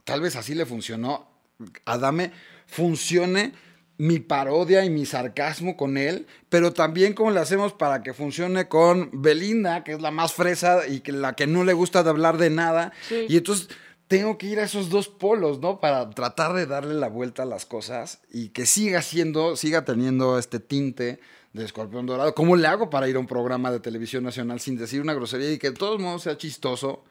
[0.05, 1.36] tal vez así le funcionó,
[1.85, 2.33] Adame
[2.66, 3.53] funcione
[3.99, 8.69] mi parodia y mi sarcasmo con él, pero también cómo le hacemos para que funcione
[8.69, 12.11] con Belinda, que es la más fresa y que la que no le gusta de
[12.11, 12.92] hablar de nada.
[13.29, 13.69] Y entonces
[14.09, 15.81] tengo que ir a esos dos polos, ¿no?
[15.81, 20.38] Para tratar de darle la vuelta a las cosas y que siga siendo, siga teniendo
[20.38, 21.19] este tinte
[21.53, 22.35] de escorpión dorado.
[22.35, 25.53] ¿Cómo le hago para ir a un programa de televisión nacional sin decir una grosería
[25.53, 27.03] y que de todos modos sea chistoso?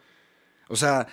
[0.67, 1.07] O sea,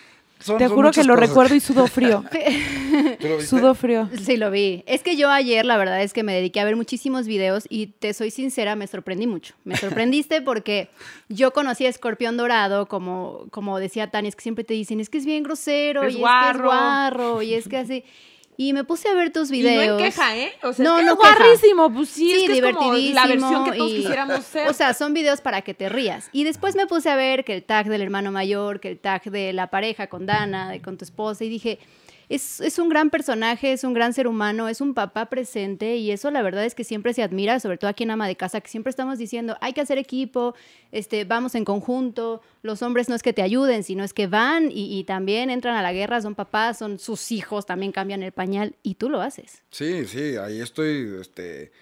[0.58, 2.24] te juro que lo recuerdo y sudo frío.
[3.20, 4.08] ¿Tú lo Sudo frío.
[4.22, 4.84] Sí, lo vi.
[4.86, 7.88] Es que yo ayer, la verdad es que me dediqué a ver muchísimos videos y
[7.88, 9.54] te soy sincera, me sorprendí mucho.
[9.64, 10.88] Me sorprendiste porque
[11.28, 15.10] yo conocí a Escorpión Dorado, como, como decía Tania, es que siempre te dicen, es
[15.10, 18.04] que es bien grosero, y es que es guarro, y es que así.
[18.56, 19.84] Y me puse a ver tus videos.
[19.84, 20.52] Y no en queja, ¿eh?
[20.62, 21.92] O sea, no, es no guarrísimo.
[21.92, 22.96] Pues sí, sí es que divertidísimo.
[22.96, 24.68] Es como la versión que todos quisiéramos ser.
[24.68, 26.28] O sea, son videos para que te rías.
[26.32, 29.22] Y después me puse a ver que el tag del hermano mayor, que el tag
[29.24, 31.78] de la pareja con Dana, de, con tu esposa, y dije,
[32.28, 36.30] es, un gran personaje, es un gran ser humano, es un papá presente y eso
[36.30, 38.68] la verdad es que siempre se admira, sobre todo aquí en Ama de Casa, que
[38.68, 40.54] siempre estamos diciendo, hay que hacer equipo,
[40.92, 44.70] este, vamos en conjunto, los hombres no es que te ayuden, sino es que van
[44.70, 48.76] y, también entran a la guerra, son papás, son sus hijos, también cambian el pañal
[48.82, 49.62] y tú lo haces.
[49.70, 51.72] Sí, sí, ahí estoy este,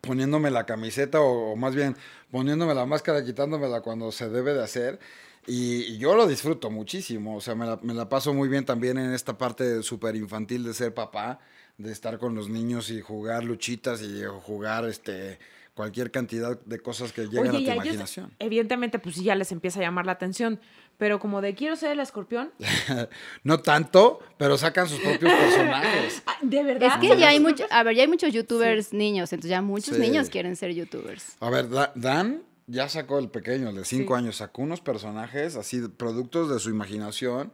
[0.00, 1.96] poniéndome la camiseta o, o más bien
[2.30, 4.98] poniéndome la máscara, quitándomela cuando se debe de hacer.
[5.46, 8.98] Y, yo lo disfruto muchísimo, o sea, me la, me la paso muy bien también
[8.98, 11.38] en esta parte súper infantil de ser papá,
[11.78, 15.38] de estar con los niños y jugar luchitas y jugar este
[15.76, 18.32] cualquier cantidad de cosas que lleguen a tu imaginación.
[18.38, 20.58] evidentemente, pues sí, ya les empieza a llamar la atención,
[20.96, 22.50] pero como de quiero ser el escorpión.
[23.44, 26.22] no tanto, pero sacan sus propios personajes.
[26.26, 26.88] Ah, de verdad.
[26.94, 29.98] Es que ya hay, mucho, a ver, ya hay muchos youtubers niños, entonces ya muchos
[29.98, 31.36] niños quieren ser youtubers.
[31.40, 35.80] A ver, Dan ya sacó el pequeño, el de cinco años, sacó unos personajes así,
[35.88, 37.52] productos de su imaginación.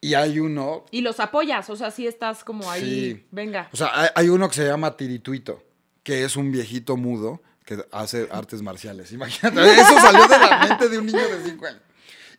[0.00, 0.84] Y hay uno.
[0.90, 3.24] Y los apoyas, o sea, sí estás como ahí.
[3.30, 3.68] Venga.
[3.72, 5.62] O sea, hay, uno que se llama Tirituito,
[6.02, 9.12] que es un viejito mudo que hace artes marciales.
[9.12, 11.82] Imagínate, eso salió de la mente de un niño de cinco años.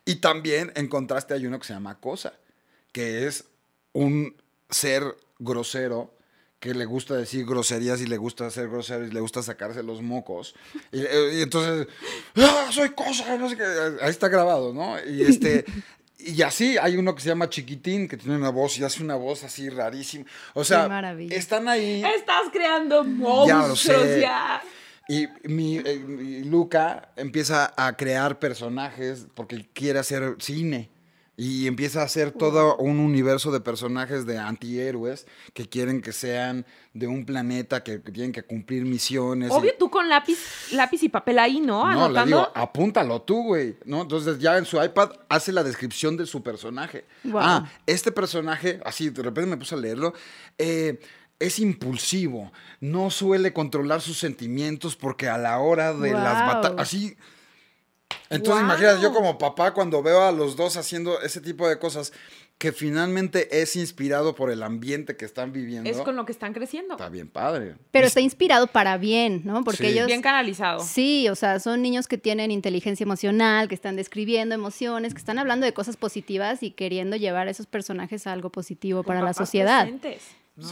[0.05, 2.33] Y también en contraste hay uno que se llama Cosa,
[2.91, 3.45] que es
[3.93, 4.35] un
[4.69, 6.13] ser grosero
[6.63, 10.01] que le gusta decir groserías y le gusta hacer groserías y le gusta sacarse los
[10.01, 10.55] mocos.
[10.93, 11.89] Y, eh, entonces,
[12.37, 13.65] ¡Ah, soy cosa, no sé qué.
[14.01, 14.95] Ahí está grabado, ¿no?
[15.05, 15.65] Y este.
[16.25, 19.15] Y así hay uno que se llama Chiquitín, que tiene una voz y hace una
[19.15, 20.23] voz así rarísima.
[20.53, 20.87] O sea,
[21.31, 22.01] están ahí.
[22.01, 23.83] Estás creando monstruos
[24.21, 24.61] ya.
[25.09, 30.92] Y mi, eh, mi, Luca empieza a crear personajes porque quiere hacer cine.
[31.35, 36.63] Y empieza a hacer todo un universo de personajes de antihéroes que quieren que sean
[36.93, 39.49] de un planeta, que, tienen que cumplir misiones.
[39.51, 40.37] Obvio, tú con lápiz,
[40.73, 41.91] lápiz y papel ahí, ¿no?
[41.91, 43.77] No, le digo, apúntalo tú, güey.
[43.85, 44.03] ¿no?
[44.03, 47.05] Entonces ya en su iPad hace la descripción de su personaje.
[47.33, 50.13] Ah, este personaje, así de repente me puse a leerlo.
[50.59, 50.99] Eh,
[51.39, 57.17] es impulsivo, no suele controlar sus sentimientos porque a la hora de las batallas, así
[58.29, 62.11] entonces, imagínate, yo como papá, cuando veo a los dos haciendo ese tipo de cosas,
[62.57, 65.89] que finalmente es inspirado por el ambiente que están viviendo.
[65.89, 66.93] Es con lo que están creciendo.
[66.93, 67.75] Está bien padre.
[67.91, 69.63] Pero está inspirado para bien, ¿no?
[69.63, 70.07] Porque ellos...
[70.07, 70.79] Bien canalizado.
[70.79, 75.39] Sí, o sea, son niños que tienen inteligencia emocional, que están describiendo emociones, que están
[75.39, 79.33] hablando de cosas positivas y queriendo llevar a esos personajes a algo positivo para la
[79.33, 79.87] sociedad.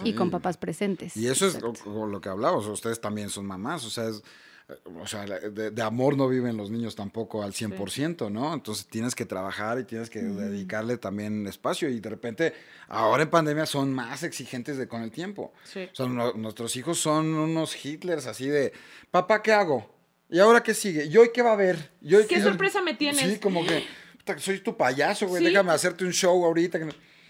[0.04, 1.17] Y con papás presentes.
[1.17, 1.74] Y eso es lo,
[2.06, 4.22] lo, que hablamos, ustedes también son mamás, o sea, es
[5.00, 8.54] o sea, de, amor no viven los niños tampoco al 100%, ¿no?
[8.54, 12.54] Entonces tienes que trabajar y tienes que dedicarle también espacio y de repente,
[12.88, 15.54] ahora en pandemia son más exigentes de, con el tiempo.
[15.64, 15.90] Sí.
[15.92, 18.74] O sea, nuestros hijos son unos Hitlers así de,
[19.10, 19.94] papá, ¿qué hago?
[20.30, 21.06] ¿Y ahora qué sigue?
[21.06, 21.92] ¿Y hoy qué va a haber?
[22.30, 23.34] ¿Qué, sorpresa me tienes?
[23.34, 23.86] Sí, como que,
[24.38, 26.80] soy tu payaso, güey, déjame hacerte un show ahorita.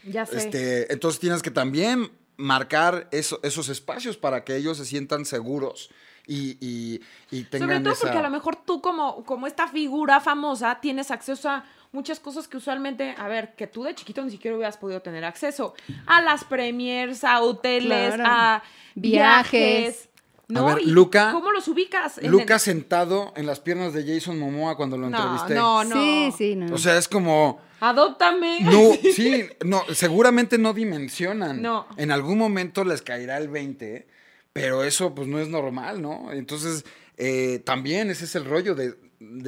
[0.03, 0.37] Ya sé.
[0.37, 5.89] Este, entonces tienes que también marcar esos espacios para que ellos se sientan seguros
[6.27, 10.19] y, y, y tengan Sobre todo porque a lo mejor tú como, como esta figura
[10.19, 14.31] famosa tienes acceso a muchas cosas que usualmente, a ver, que tú de chiquito ni
[14.31, 15.73] siquiera hubieras podido tener acceso.
[16.05, 18.63] A las premiers, a hoteles, a
[18.95, 20.09] viajes.
[20.47, 20.67] ¿no?
[20.67, 21.31] A ver, Luca.
[21.31, 22.21] ¿Cómo los ubicas?
[22.23, 25.55] Luca sentado en las piernas de Jason Momoa cuando lo entrevisté.
[25.55, 25.95] No, no.
[25.95, 26.73] Sí, sí, no.
[26.73, 27.59] O sea, es como.
[27.79, 28.59] Adóptame.
[28.61, 31.61] No, sí, no, seguramente no dimensionan.
[31.61, 31.87] No.
[31.97, 34.07] En algún momento les caerá el 20
[34.53, 36.31] pero eso pues no es normal, ¿no?
[36.31, 36.85] Entonces,
[37.17, 38.95] eh, también ese es el rollo de,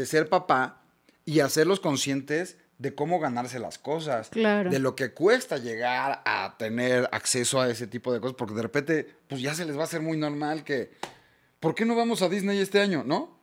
[0.05, 0.81] ser papá
[1.25, 4.69] y hacerlos conscientes de cómo ganarse las cosas, claro.
[4.69, 8.61] de lo que cuesta llegar a tener acceso a ese tipo de cosas, porque de
[8.61, 10.91] repente, pues ya se les va a hacer muy normal que,
[11.59, 13.39] ¿por qué no vamos a Disney este año, no?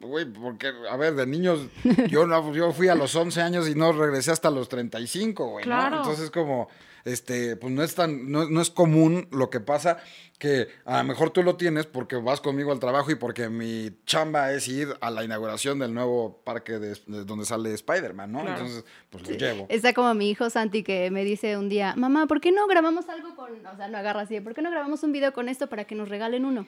[0.00, 1.60] Güey, porque, a ver, de niños,
[2.08, 5.64] yo, no, yo fui a los 11 años y no regresé hasta los 35, güey,
[5.64, 5.96] claro.
[5.96, 6.02] ¿no?
[6.02, 6.68] Entonces, como,
[7.04, 9.98] este, pues no es tan, no, no, es común lo que pasa
[10.38, 13.90] que a lo mejor tú lo tienes porque vas conmigo al trabajo y porque mi
[14.06, 18.48] chamba es ir a la inauguración del nuevo parque de, donde sale Spider-Man, ¿no?
[18.48, 19.66] Entonces, pues lo llevo.
[19.68, 23.08] Está como mi hijo Santi que me dice un día, mamá, ¿por qué no grabamos
[23.08, 25.68] algo con, o sea, no agarra así, ¿por qué no grabamos un video con esto
[25.68, 26.66] para que nos regalen uno?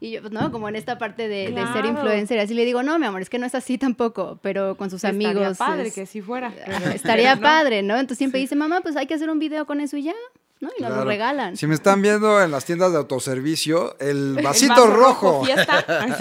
[0.00, 0.50] Y yo, pues, ¿no?
[0.50, 2.38] Como en esta parte de, ser influencer.
[2.38, 5.04] Así le digo, no, mi amor, es que no es así tampoco, pero con sus
[5.04, 5.34] amigos.
[5.52, 6.52] Estaría padre que si fuera.
[6.94, 7.94] Estaría padre, ¿no?
[7.94, 10.14] Entonces siempre dice, mamá, pues hay que hacer un video con eso y ya.
[10.60, 10.70] ¿no?
[10.78, 11.56] Y nos lo regalan.
[11.56, 15.42] Si me están viendo en las tiendas de autoservicio, el vasito rojo.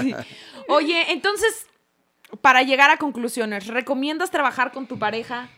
[0.67, 1.67] Oye, entonces,
[2.41, 5.49] para llegar a conclusiones, ¿recomiendas trabajar con tu pareja?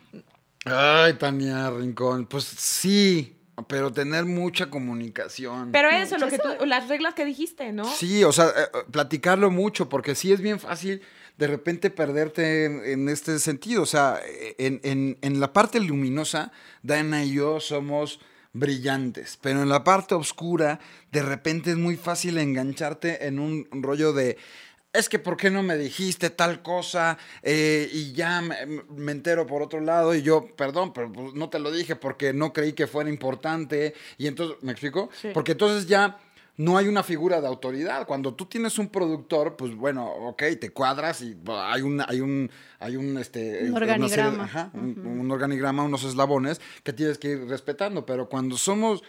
[0.66, 5.72] Ay, Tania Rincón, pues sí, pero tener mucha comunicación.
[5.72, 7.86] Pero eso, lo que tú, las reglas que dijiste, ¿no?
[7.86, 11.02] Sí, o sea, eh, eh, platicarlo mucho, porque sí es bien fácil
[11.38, 13.82] de repente perderte en, este sentido.
[13.82, 14.20] O sea,
[14.60, 16.52] en, en, la parte luminosa,
[16.84, 18.20] Dana y yo somos
[18.54, 20.80] brillantes, pero en la parte oscura,
[21.12, 24.38] de repente es muy fácil engancharte en un rollo de
[24.94, 27.18] es que ¿por qué no me dijiste tal cosa?
[27.42, 31.60] Eh, y ya me, entero por otro lado y yo, perdón, pero pues, no te
[31.60, 33.94] lo dije porque no creí que fuera importante.
[34.18, 35.10] Y entonces, ¿me explico?
[35.34, 36.18] Porque entonces ya
[36.58, 38.06] no hay una figura de autoridad.
[38.06, 42.52] Cuando tú tienes un productor, pues bueno, ok, te cuadras y hay un, hay un,
[42.80, 44.72] hay un, este, un organigrama.
[44.74, 48.06] un organigrama, unos eslabones que tienes que ir respetando.
[48.06, 49.04] Pero cuando somos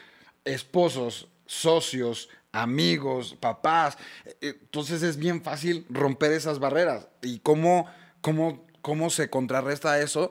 [0.44, 3.98] esposos, socios, amigos, papás.
[4.40, 7.08] Eh, entonces es bien fácil romper esas barreras.
[7.22, 7.86] ¿Y cómo,
[8.20, 10.30] cómo, cómo se contrarresta eso?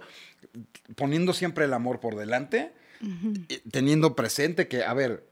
[0.95, 2.73] Poniendo siempre el amor por delante,
[3.71, 5.25] teniendo presente que, a ver,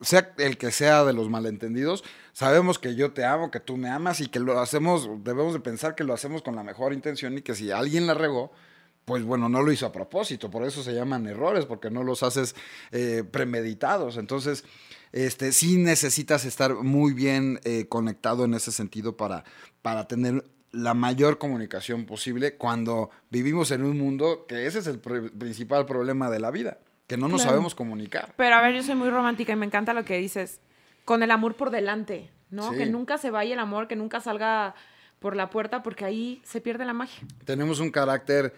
[0.00, 3.90] sea el que sea de los malentendidos, sabemos que yo te amo, que tú me
[3.90, 7.36] amas y que lo hacemos, debemos de pensar que lo hacemos con la mejor intención
[7.36, 8.52] y que si alguien la regó,
[9.04, 12.22] pues bueno, no lo hizo a propósito, por eso se llaman errores, porque no los
[12.22, 12.54] haces
[12.92, 14.16] eh, premeditados.
[14.16, 14.64] Entonces,
[15.12, 19.44] este, sí necesitas estar muy bien eh, conectado en ese sentido para,
[19.82, 25.00] para tener la mayor comunicación posible cuando vivimos en un mundo que ese es el
[25.00, 28.32] principal problema de la vida, que no nos sabemos comunicar.
[28.36, 30.60] Pero a ver, yo soy muy romántica y me encanta lo que dices,
[31.04, 32.70] con el amor por delante, ¿no?
[32.70, 34.74] Que nunca se vaya el amor, que nunca salga
[35.18, 37.20] por la puerta porque ahí se pierde la magia.
[37.44, 38.54] Tenemos un carácter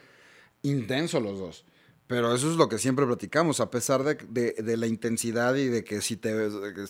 [0.62, 1.64] intenso los dos.
[2.06, 6.02] Pero eso es lo que siempre platicamos, a pesar de, la intensidad y de que
[6.02, 6.34] si te,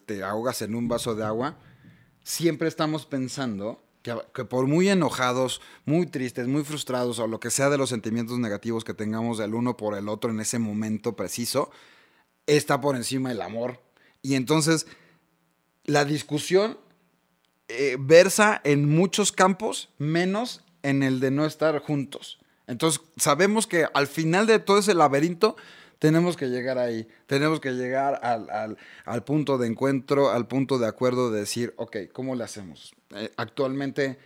[0.05, 1.59] te, ahogas en un vaso de agua,
[2.25, 7.51] siempre estamos pensando que, que, por muy enojados, muy tristes, muy frustrados o lo que
[7.51, 11.15] sea de los sentimientos negativos que tengamos del uno por el otro en ese momento
[11.15, 11.71] preciso,
[12.47, 13.81] está por encima el amor.
[14.23, 14.87] Y entonces
[15.85, 16.79] la discusión
[17.69, 22.39] eh, versa en muchos campos, menos en el de no estar juntos.
[22.73, 25.57] Entonces, sabemos que al final de todo ese laberinto
[25.99, 31.31] tenemos que llegar ahí, tenemos que llegar al, punto de encuentro, al punto de acuerdo
[31.31, 32.95] de decir, ok, ¿cómo le hacemos?
[33.15, 34.19] Eh, actualmente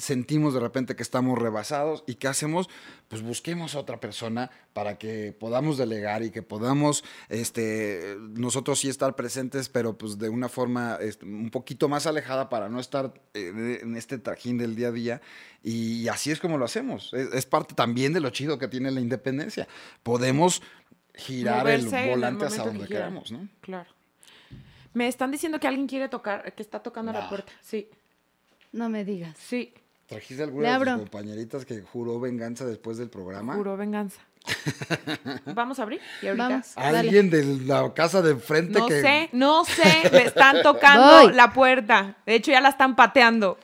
[0.00, 2.68] sentimos de repente que estamos rebasados y ¿qué hacemos?
[3.08, 8.88] Pues busquemos a otra persona para que podamos delegar y que podamos este, nosotros sí
[8.88, 13.12] estar presentes, pero pues de una forma este, un poquito más alejada para no estar
[13.34, 15.20] en este trajín del día a día.
[15.62, 17.12] Y, así es como lo hacemos.
[17.12, 19.68] Es, parte también de lo chido que tiene la independencia.
[20.02, 20.62] Podemos
[21.14, 23.48] girar el volante hacia donde queramos, ¿no?
[23.60, 23.90] Claro.
[24.92, 27.52] Me están diciendo que alguien quiere tocar, que está tocando la puerta.
[27.60, 27.88] Sí.
[28.72, 29.36] No me digas.
[29.38, 29.74] Sí,
[30.10, 33.54] ¿Trajiste alguna de tus compañeritas que juró venganza después del programa?
[33.54, 34.20] juro venganza.
[35.54, 36.00] ¿Vamos a abrir?
[36.22, 36.48] ¿Y ahorita?
[36.48, 36.74] Vamos.
[36.74, 36.98] Dale.
[36.98, 39.00] Alguien de la casa de enfrente No que...
[39.00, 40.08] sé, no sé.
[40.10, 41.32] Le están tocando Voy.
[41.34, 42.16] la puerta.
[42.26, 43.58] De hecho, ya la están pateando.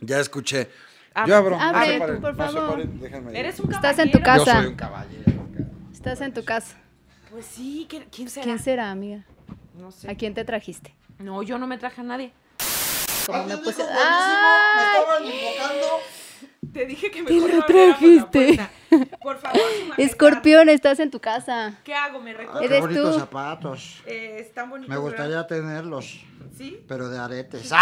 [0.00, 0.68] Ya escuché.
[1.14, 1.30] Abre.
[1.30, 1.58] Yo abro.
[1.60, 2.70] Abre, no paren, por no favor.
[2.70, 3.38] paren, déjenme.
[3.38, 4.44] Eres un Estás en tu caballero.
[4.44, 4.60] Yo casa.
[4.62, 5.32] soy un caballero.
[5.92, 6.76] Estás en tu casa.
[7.30, 8.44] Pues sí, ¿quién- ¿quién será?
[8.44, 9.24] ¿Quién será, amiga?
[9.78, 10.16] No ¿A sé.
[10.16, 10.94] quién te trajiste?
[11.18, 12.32] No, yo no me traje a nadie.
[13.26, 13.82] Como me puse...
[13.82, 14.98] Me ¡Ay!
[15.00, 15.86] estaban invocando.
[16.72, 18.68] Te dije que me Te lo trajiste.
[19.22, 19.60] Por favor.
[19.98, 21.74] Escorpión, estás en tu casa.
[21.84, 22.20] ¿Qué hago?
[22.20, 22.58] ¿Me recojo?
[22.60, 23.20] Eres Qué bonitos tú.
[23.20, 24.02] zapatos.
[24.06, 24.88] Eh, están bonitos.
[24.90, 25.08] Me ¿verdad?
[25.10, 26.20] gustaría tenerlos,
[26.58, 26.84] ¿Sí?
[26.86, 27.70] pero de aretes.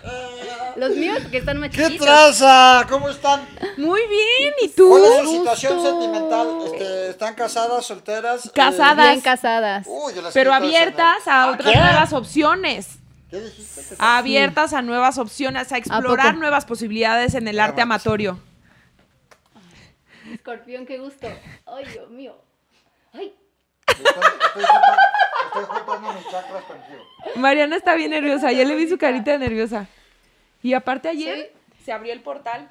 [0.76, 2.86] Los míos, que están más ¡Qué traza!
[2.88, 3.46] ¿Cómo están?
[3.76, 4.88] Muy bien, ¿y tú?
[4.88, 6.48] ¿Cuál es su situación sentimental?
[6.66, 8.46] Este, ¿Están casadas, solteras?
[8.46, 9.08] Eh, Casadas.
[9.10, 9.86] Bien casadas.
[9.88, 11.78] uy, yo las Pero abiertas el- a otras ¿Qué?
[11.78, 12.96] nuevas opciones.
[13.30, 13.96] ¿Qué dijiste?
[13.98, 16.40] Abiertas a nuevas opciones, a explorar poco?
[16.40, 18.38] nuevas posibilidades en el arte amatorio.
[20.32, 21.28] Escorpión, qué gusto.
[21.66, 22.36] Ay, Dios mío.
[23.12, 23.34] Ay.
[23.86, 24.98] Estoy, estoy junta-
[25.46, 27.02] estoy juntando mis chakras contigo.
[27.36, 29.88] Mariana está bien nerviosa, ya le vi su carita de nerviosa.
[30.62, 31.52] Y aparte ayer
[31.84, 32.68] se abrió el portal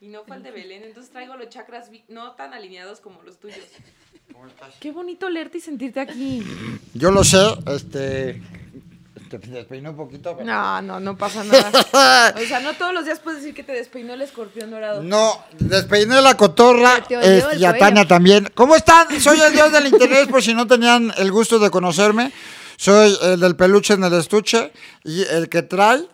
[0.00, 3.38] y no fue el de Belén, entonces traigo los chakras no tan alineados como los
[3.38, 3.58] tuyos.
[4.32, 4.74] ¿Cómo estás?
[4.80, 6.42] Qué bonito leerte y sentirte aquí.
[6.94, 8.40] Yo lo sé, este...
[9.38, 10.36] Te despeiné un poquito.
[10.36, 11.70] pero- No, no, no pasa nada.
[12.36, 15.02] O sea, no todos los días puedes decir que te despeinó el escorpión dorado.
[15.02, 17.76] No, despeiné la cotorra este, y a.
[17.76, 18.50] Tania también.
[18.54, 19.20] ¿Cómo están?
[19.20, 22.32] Soy el dios del interés, por si no tenían el gusto de conocerme.
[22.76, 24.72] Soy el del peluche en el estuche
[25.04, 26.06] y el que trae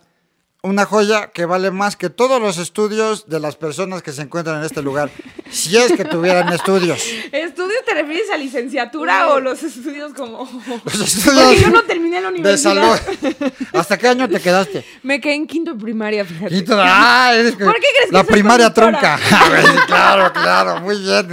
[0.63, 4.59] una joya que vale más que todos los estudios de las personas que se encuentran
[4.59, 5.09] en este lugar.
[5.51, 7.01] Si es que tuvieran estudios.
[7.33, 10.41] ¿Estudios te refieres a licenciatura o los estudios como...?
[10.41, 10.51] Los
[10.85, 12.75] Porque estudios yo no terminé la de universidad.
[12.75, 13.53] salud.
[13.73, 14.85] ¿Hasta qué año te quedaste?
[15.03, 16.55] Me quedé en quinto de primaria, fíjate.
[16.55, 19.19] Quinto, ah, que- ¿Por qué crees que La primaria trunca.
[19.31, 21.27] Ah, claro, claro, muy bien.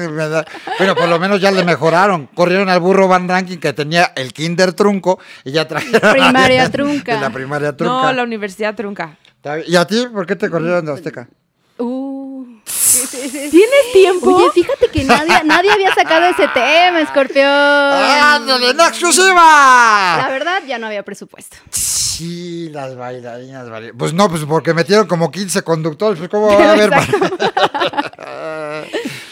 [0.78, 2.28] Bueno, por lo menos ya le mejoraron.
[2.34, 6.12] Corrieron al burro Van Ranking que tenía el kinder trunco y ya trajeron.
[6.12, 7.16] Primaria trunca.
[7.16, 7.94] De la primaria trunca.
[8.04, 9.18] No, la universidad trunca.
[9.68, 11.28] ¿Y a ti por qué te corrieron de Azteca?
[13.12, 14.36] ¿Tienes tiempo?
[14.36, 17.46] Oye, fíjate que nadie, nadie había sacado ese tema, Escorpión.
[17.46, 20.28] ¡Ándale, en La exclusiva!
[20.30, 21.58] verdad, ya no había presupuesto.
[21.72, 26.54] Sí, las bailarinas, baila- Pues no, pues porque metieron como 15 conductores, pues cómo va
[26.66, 26.90] a haber...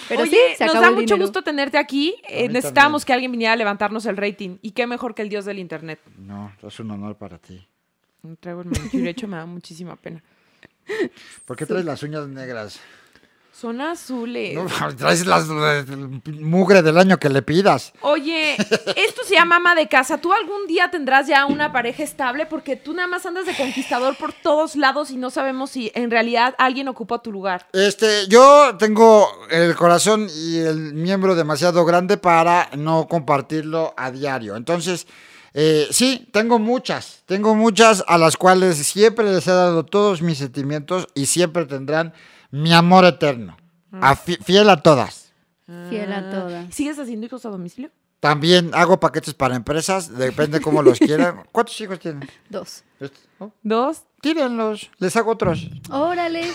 [0.10, 1.18] Pero Oye, sí, se nos da mucho dinero.
[1.24, 2.16] gusto tenerte aquí.
[2.28, 3.06] Eh, necesitamos también.
[3.08, 4.58] que alguien viniera a levantarnos el rating.
[4.62, 6.00] Y qué mejor que el dios del internet.
[6.18, 7.66] No, es un honor para ti.
[8.40, 10.22] Traigo el manicure hecho, me da muchísima pena.
[11.46, 12.80] ¿Por qué traes las uñas negras?
[13.54, 14.56] Son azules.
[14.56, 14.66] No,
[14.98, 17.94] traes las mugre del año que le pidas.
[18.02, 20.18] Oye, esto se llama ama de casa.
[20.18, 22.48] ¿Tú algún día tendrás ya una pareja estable?
[22.48, 26.10] Porque tú nada más andas de conquistador por todos lados y no sabemos si en
[26.10, 27.68] realidad alguien ocupó tu lugar.
[27.74, 34.56] Este, yo tengo el corazón y el miembro demasiado grande para no compartirlo a diario.
[34.56, 35.06] Entonces,
[35.54, 40.40] eh, sí, tengo muchas, tengo muchas a las cuales siempre les he dado todos mis
[40.40, 42.14] sentimientos y siempre tendrán
[42.54, 43.58] mi amor eterno.
[44.00, 45.32] A fi- fiel a todas.
[45.90, 46.74] Fiel a todas.
[46.74, 47.90] ¿Sigues haciendo hijos a domicilio?
[48.20, 51.44] También hago paquetes para empresas, depende cómo los quieran.
[51.52, 52.30] ¿Cuántos hijos tienen?
[52.50, 52.84] Dos.
[53.00, 53.18] Este.
[53.64, 54.04] ¿Dos?
[54.22, 55.68] Tírenlos, les hago otros.
[55.90, 56.48] Órale.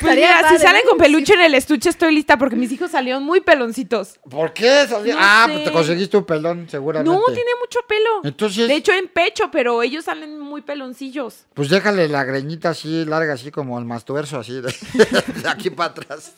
[0.00, 0.18] Pues
[0.50, 0.90] si salen ¿no?
[0.90, 4.20] con peluche en el estuche estoy lista porque mis hijos salieron muy peloncitos.
[4.28, 4.86] ¿Por qué?
[4.90, 5.52] No ah, sé.
[5.54, 7.10] pues te conseguiste un pelón, seguramente.
[7.18, 8.20] No, tiene mucho pelo.
[8.24, 11.44] Entonces- De hecho, en pecho, pero ellos salen muy peloncillos.
[11.52, 14.62] Pues déjale la greñita así larga, así como el mastuerzo, así de,
[15.42, 16.32] de aquí para atrás.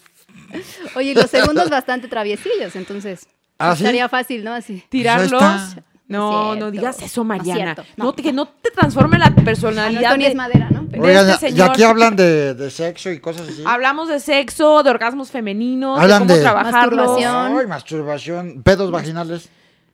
[0.96, 3.26] Oye, los segundos bastante traviesillos, entonces.
[3.60, 3.84] ¿Ah, sí?
[3.84, 4.54] Estaría fácil, ¿no?
[4.54, 4.82] Así.
[4.88, 5.40] Tirarlos.
[5.40, 5.82] Pues está.
[6.08, 7.76] No, no digas eso, es Mariana.
[7.96, 10.02] No, que no te transforme la Ah, personalidad.
[10.02, 10.88] esto ni de- es madera, ¿no?
[10.90, 13.62] Pero- Oigan, este y aquí hablan de, de sexo y cosas así.
[13.64, 17.06] Hablamos de sexo, de orgasmos femeninos, Hablan de cómo de- trabajarlos.
[17.06, 17.58] Masturbación.
[17.58, 19.48] Ay, masturbación, pedos vaginales.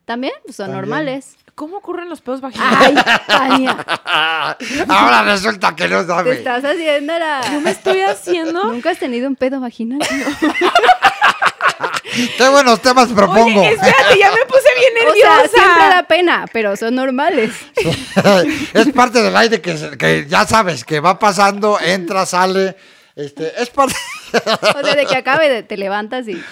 [0.06, 0.80] También pues, son También.
[0.88, 1.36] normales.
[1.54, 3.02] ¿Cómo ocurren los pedos vaginales?
[3.06, 3.76] Ay, Tania,
[4.88, 6.32] Ahora resulta que no te sabe.
[6.32, 7.40] estás haciendo la...
[7.48, 8.64] ¿Qué me estoy haciendo?
[8.64, 10.00] ¿Nunca has tenido un pedo vaginal?
[12.38, 13.60] Qué buenos temas propongo.
[13.60, 15.48] Oye, espérate, ya me puse bien O sea, nerviosa.
[15.52, 17.52] siempre da pena, pero son normales.
[18.72, 22.76] es parte del aire que, que ya sabes, que va pasando, entra, sale.
[23.16, 23.94] Este, es parte.
[24.32, 26.42] O sea, de que acabe, de- te levantas y...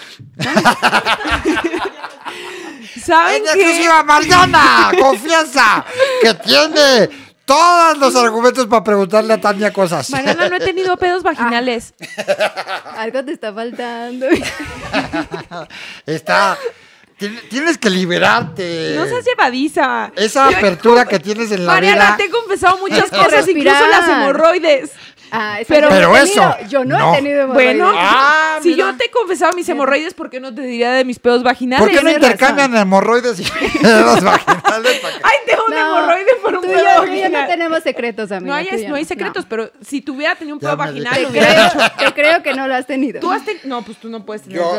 [3.01, 5.85] ¿Saben exclusiva, Mariana, confianza,
[6.21, 7.09] que tiene
[7.45, 10.09] todos los argumentos para preguntarle a Tania cosas.
[10.09, 11.93] Mariana, no he tenido pedos vaginales.
[12.97, 14.27] Algo te está faltando.
[16.05, 16.57] Está.
[17.17, 18.93] Tien- Tienes que liberarte.
[18.95, 20.11] No seas llevadiza.
[20.15, 22.17] Esa apertura que tienes en la Mariana, vida.
[22.17, 24.91] te he confesado muchas cosas, incluso las hemorroides.
[25.35, 26.55] Ah, Pero- yo no he Pero tenido.
[26.59, 27.13] eso, Yo no, no.
[27.13, 27.77] he tenido hemorroides.
[27.77, 28.91] Bueno, Ah, si mira.
[28.91, 31.83] yo te he confesado mis hemorroides, ¿por qué no te diría de mis pedos vaginales?
[31.87, 33.43] ¿Por qué no intercambian hemorroides y
[33.81, 35.01] pedos vaginales?
[35.23, 37.47] Ay, tengo un hemorroide por un pedo yo, yo no vaginal.
[37.47, 38.47] tenemos secretos, amiga.
[38.51, 39.07] No hay, no hay no.
[39.07, 42.75] secretos, pero si tuviera tenido un pedo vaginal, Te creo, te creo que no lo
[42.75, 43.19] has tenido.
[43.19, 44.69] Tú has ten- No, pues tú no puedes tener Yo,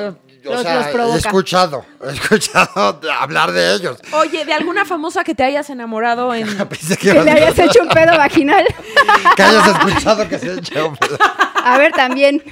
[0.46, 1.14] o Los- sea, los provoca.
[1.16, 3.98] he escuchado, he escuchado hablar de ellos.
[4.12, 6.46] Oye, de alguna famosa que te hayas enamorado en...
[7.00, 8.64] Que, le hayas hecho un pedo vaginal.
[9.36, 10.38] que hayas escuchado que
[11.64, 12.42] A ver, también.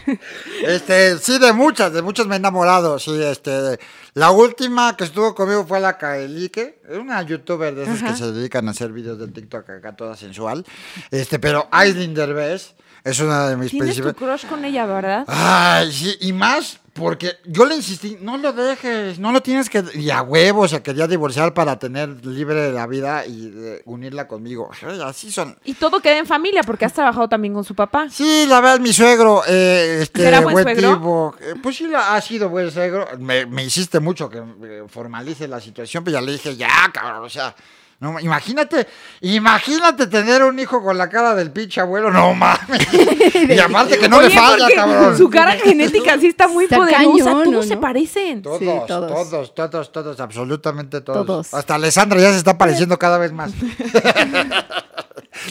[0.66, 3.78] Este, sí, de muchas, de muchas me he enamorado, sí, este,
[4.14, 8.12] la última que estuvo conmigo fue la Kaelike, una youtuber de esas Ajá.
[8.12, 10.64] que se dedican a hacer videos de TikTok acá toda sensual,
[11.10, 12.74] este, pero Aislinn Derbez
[13.04, 15.24] es una de mis Tienes tu crush con ella, ¿verdad?
[15.26, 19.82] Ay, sí, y más porque yo le insistí, no lo dejes, no lo tienes que...
[19.94, 24.70] Y a huevo se quería divorciar para tener libre la vida y eh, unirla conmigo.
[25.04, 25.56] Así son.
[25.64, 28.08] Y todo queda en familia, porque has trabajado también con su papá.
[28.10, 30.94] Sí, la verdad, mi suegro, eh, este, ¿Será buen suegro?
[30.94, 33.08] tipo, eh, pues sí, ha sido buen suegro.
[33.18, 37.24] Me, me hiciste mucho que eh, formalice la situación, pero ya le dije, ya, cabrón,
[37.24, 37.54] o sea,
[38.02, 38.88] no, imagínate,
[39.20, 42.88] imagínate tener un hijo con la cara del pinche abuelo, no mames.
[43.48, 45.16] y aparte que no le falla, cabrón.
[45.16, 46.98] Su cara genética sí está muy Está poderosa.
[46.98, 47.62] cañón, Todos ¿no?
[47.62, 48.42] se parecen.
[48.42, 49.54] Todos, Sí, todos, todos.
[49.54, 51.24] todos, todos, absolutamente todos.
[51.24, 51.54] Todos.
[51.54, 53.52] Hasta Alessandra ya se está pareciendo cada vez más.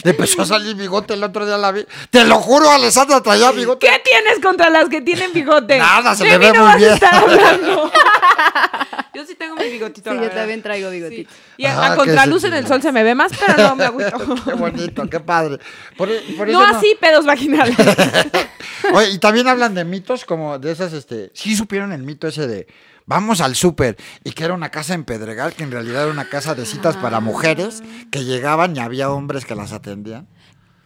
[0.04, 1.86] Le empezó a salir bigote el otro día la vi.
[2.10, 3.86] Te lo juro, Alessandra traía bigote.
[3.86, 5.78] ¿Qué tienes contra las que tienen bigote?
[5.78, 6.92] Nada, se le ve no muy vas a bien.
[6.94, 7.92] estar hablando.
[9.14, 10.10] Yo sí tengo mi bigotito.
[10.10, 10.36] Sí, yo verdad.
[10.38, 11.30] también traigo bigotito.
[11.30, 11.38] Sí.
[11.58, 13.84] Y a, Ah, a contraluz en el sol se me ve más, pero no me
[13.86, 14.18] agüito.
[14.44, 15.58] Qué bonito, qué padre.
[15.98, 17.76] Por, por eso No así, pedos vaginales.
[18.94, 22.46] Oye, y también hablan de mitos como de esas, este, sí supieron el mito ese
[22.46, 22.66] de
[23.06, 26.28] vamos al súper y que era una casa en Pedregal, que en realidad era una
[26.28, 30.28] casa de citas para mujeres que llegaban y había hombres que las atendían.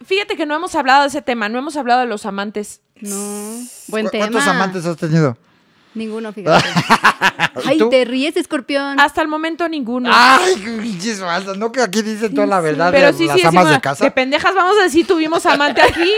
[0.05, 2.81] Fíjate que no hemos hablado de ese tema, no hemos hablado de los amantes.
[3.01, 3.59] No.
[3.87, 4.25] Buen ¿Cu- tema.
[4.27, 5.37] ¿Cuántos amantes has tenido?
[5.97, 6.65] Ninguno, fíjate.
[7.65, 7.89] Ay, tú?
[7.89, 8.99] te ríes, escorpión.
[8.99, 10.09] Hasta el momento ninguno.
[10.13, 13.35] Ay, qué pinches falsas, no que aquí dicen toda la verdad pero de sí, las
[13.35, 14.03] sí, amas decimos, de casa.
[14.05, 16.11] de pendejas vamos a decir tuvimos amante aquí.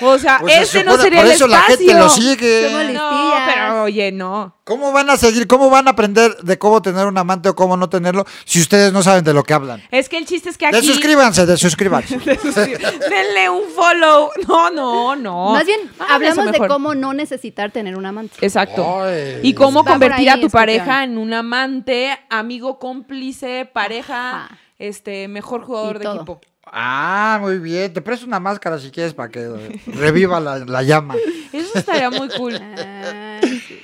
[0.00, 1.78] O sea, Pues se este no sería por el eso la espacio.
[1.78, 2.92] gente lo sigue.
[2.94, 4.54] No, pero oye, no.
[4.68, 5.46] ¿Cómo van a seguir?
[5.46, 8.92] ¿Cómo van a aprender de cómo tener un amante o cómo no tenerlo si ustedes
[8.92, 9.82] no saben de lo que hablan?
[9.90, 10.76] Es que el chiste es que aquí...
[10.76, 12.18] Desuscríbanse, desuscríbanse.
[12.18, 14.28] Denle un follow.
[14.46, 15.52] No, no, no.
[15.52, 18.34] Más bien, Hagan hablamos de cómo no necesitar tener un amante.
[18.42, 19.04] Exacto.
[19.42, 24.58] Y cómo Va convertir a tu pareja en un amante, amigo cómplice, pareja, Ajá.
[24.78, 26.16] este, mejor jugador Y de todo.
[26.16, 26.40] equipo.
[26.66, 27.90] Ah, muy bien.
[27.90, 31.14] Te presto una máscara si quieres para que reviva la, la llama.
[31.54, 32.60] Eso estaría muy cool.
[32.76, 33.80] Ah, Sí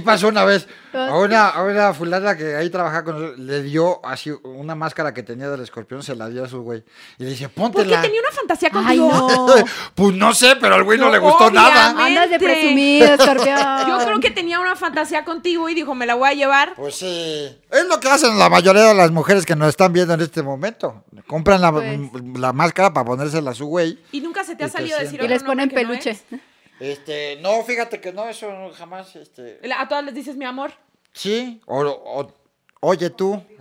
[0.00, 0.66] pasó una vez.
[0.94, 4.74] Ah, A una, a una fulana que ahí trabajaba con nosotros, le dio así una
[4.74, 6.82] máscara que tenía del escorpión, se la dio a su güey.
[7.18, 8.00] Y le dice, ¿Por qué póntela.
[8.00, 9.28] tenía una fantasía Ay, contigo?
[9.28, 9.54] no.
[9.94, 11.90] pues no sé, pero al güey no, No, le gustó nada.
[11.90, 13.58] Andas de presumido, escorpión.
[13.88, 16.74] Yo creo que tenía una fantasía contigo y dijo, me la voy a llevar.
[16.76, 17.58] Pues sí.
[17.70, 20.42] Es lo que hacen la mayoría de las mujeres que nos están viendo en este
[20.42, 21.04] momento.
[21.26, 21.98] Compran la, Pues.
[22.38, 23.98] la máscara para ponérsela a su güey.
[24.12, 25.20] Y nunca se te ha salido decir.
[25.22, 26.18] Y les ponen no peluche.
[26.80, 29.60] Este, no, fíjate que no, eso no, jamás, este.
[29.76, 30.72] A todas les dices mi amor.
[31.12, 32.34] Sí, o, o-
[32.80, 33.42] oye tú.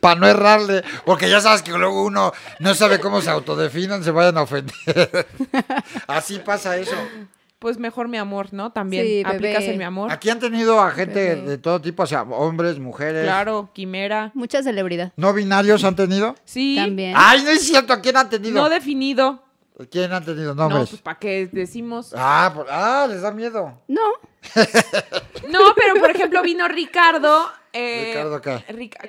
[0.00, 4.10] Para no errarle, porque ya sabes que luego uno no sabe cómo se autodefinan, se
[4.10, 4.74] vayan a ofender.
[6.06, 6.96] Así pasa eso.
[7.58, 8.72] Pues mejor mi amor, ¿no?
[8.72, 10.10] También Sí, aplicas el mi amor.
[10.10, 11.42] Aquí han tenido a gente Bebé.
[11.42, 13.24] de todo tipo, o sea, hombres, mujeres.
[13.24, 14.30] Claro, quimera.
[14.34, 15.12] Mucha celebridad.
[15.16, 16.34] ¿No binarios han tenido?
[16.44, 16.76] Sí.
[16.78, 17.12] También.
[17.16, 18.54] Ay, no es cierto, ¿a quién han tenido?
[18.54, 19.42] No definido.
[19.90, 20.90] ¿Quién han tenido No, nombres?
[20.90, 22.12] pues para qué decimos.
[22.16, 23.80] Ah, por- ah, les da miedo.
[23.88, 24.00] No.
[25.48, 27.50] No, pero por ejemplo vino Ricardo.
[27.72, 28.64] eh, ¿Ricardo qué?
[28.72, 29.08] Rica-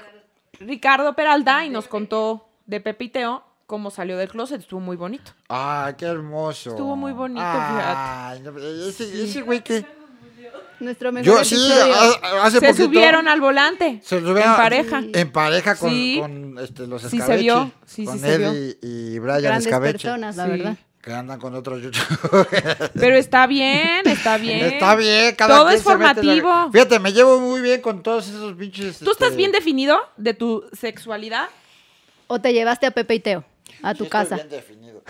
[0.59, 4.61] Ricardo Peralta y nos contó de Pepe y Teo cómo salió del closet.
[4.61, 5.31] Estuvo muy bonito.
[5.49, 6.71] Ay, qué hermoso.
[6.71, 9.85] Estuvo muy bonito, Ay, no, ese, ese güey que...
[10.81, 11.95] Nuestro mejor Yo sí, episodio.
[11.95, 12.85] ha- hace Se poquito...
[12.85, 13.99] subieron al volante.
[14.03, 15.01] Se subieron en pareja.
[15.13, 16.17] En pareja con, Sí.
[16.19, 17.41] con, este, los Sí se Escabeche.
[17.43, 18.51] vio, sí, sí con se vio.
[18.51, 19.91] Eddie y Brian Grandes Escabeche.
[19.93, 20.49] personas, la Sí.
[20.51, 20.77] verdad.
[21.01, 22.47] Que andan con otros youtubers.
[22.93, 24.65] Pero está bien, está bien.
[24.65, 26.71] Está bien, cada Todo quien es se mete la- formativo.
[26.71, 28.99] Fíjate, me llevo muy bien con todos esos pinches...
[28.99, 31.47] ¿Tú estás este, bien definido de tu sexualidad?
[32.27, 33.43] O te llevaste a Pepe y Teo
[33.83, 34.35] a tu sí estoy casa.
[34.35, 35.01] bien definido.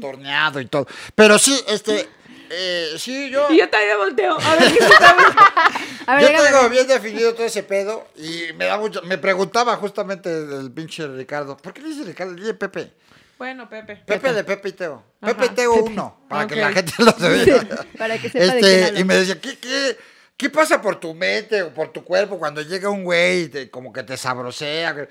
[0.00, 0.86] Torneado y todo.
[1.14, 2.08] Pero sí, este...
[2.56, 3.46] eh, sí, yo...
[3.50, 4.36] Y yo también volteo.
[4.38, 4.94] A ver qué se.
[6.06, 9.00] A ver, Yo déjame tengo bien definido todo ese pedo y me da mucho.
[9.02, 11.56] Me preguntaba justamente el pinche Ricardo.
[11.56, 12.34] ¿Por qué le dice Ricardo?
[12.34, 12.92] Dile Pepe.
[13.38, 13.96] Bueno, Pepe.
[14.06, 15.02] Pepe de Pepe y Teo.
[15.20, 15.32] Ajá.
[15.34, 16.20] Pepe y Teo uno.
[16.28, 17.86] Para que la gente lo sepa.
[17.98, 19.96] Para que sepa de quién Este, y me decía, ¿qué, qué?
[20.36, 23.70] ¿Qué pasa por tu mente o por tu cuerpo cuando llega un güey y te-
[23.70, 25.08] como que te sabrosea?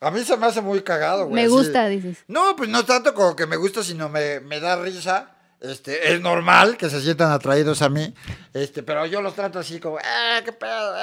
[0.00, 1.34] A mí se me hace muy cagado, güey.
[1.34, 1.50] Me así.
[1.50, 2.18] gusta, dices.
[2.26, 5.31] No, pues no tanto como que me gusta, sino me, me da risa.
[5.62, 8.12] Este, es normal que se sientan atraídos a mí,
[8.52, 10.96] este, pero yo los trato así como, ¡eh, qué pedo!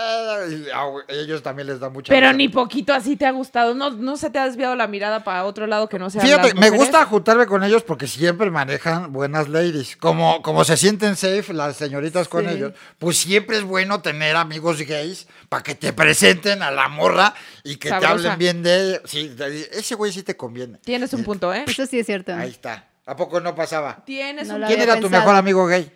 [0.46, 3.74] eh", y a ellos también les da mucha Pero ni poquito así te ha gustado.
[3.74, 6.22] No, no se te ha desviado la mirada para otro lado que no sea.
[6.22, 9.96] Fíjate, me gusta juntarme con ellos porque siempre manejan buenas ladies.
[9.96, 12.52] Como, como se sienten safe las señoritas con Sí.
[12.52, 17.34] ellos, pues siempre es bueno tener amigos gays para que te presenten a la morra
[17.64, 19.02] y que te hablen bien de ella.
[19.06, 19.34] Sí,
[19.72, 20.80] ese güey sí te conviene.
[20.80, 21.64] Tienes un punto, ¿eh?
[21.66, 22.34] Eso sí es cierto.
[22.34, 22.89] Ahí está.
[23.10, 23.98] ¿A poco no pasaba?
[24.06, 25.92] Tienes No un ¿Quién era tu mejor amigo gay?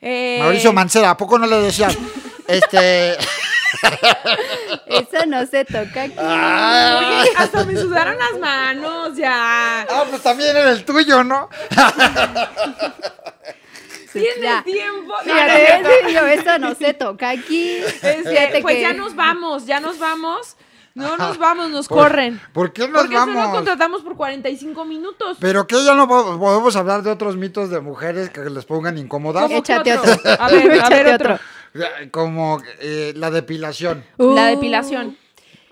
[0.00, 1.98] Eh, Mauricio Mancera, ¿a poco no le decías?
[2.46, 3.12] este.
[4.86, 6.14] Eso no se toca aquí.
[6.18, 9.80] Ah, Oye, hasta me sudaron las manos ya.
[9.82, 11.48] ah, pues también era el tuyo, ¿no?
[14.12, 15.14] Tienes tiempo.
[15.24, 17.78] No, Fíjate, no sí, yo, eso no se toca aquí.
[18.02, 20.56] Este, pues que- ya nos vamos, ya nos vamos.
[20.94, 22.40] No nos vamos, nos ¿Por- corren.
[22.52, 23.54] ¿Por qué nos Porque solo vamos?
[23.56, 25.36] contratamos por 45 minutos.
[25.40, 28.98] Pero que ya no po- podemos hablar de otros mitos de mujeres que les pongan
[28.98, 29.44] incómodas.
[29.44, 30.12] ¿Cómo que Échate otro?
[30.12, 30.30] otro.
[30.38, 31.34] A ver, a ver otro.
[31.34, 31.86] otro.
[32.10, 34.34] Como eh, la depilación Uh.
[34.34, 35.16] La depilación.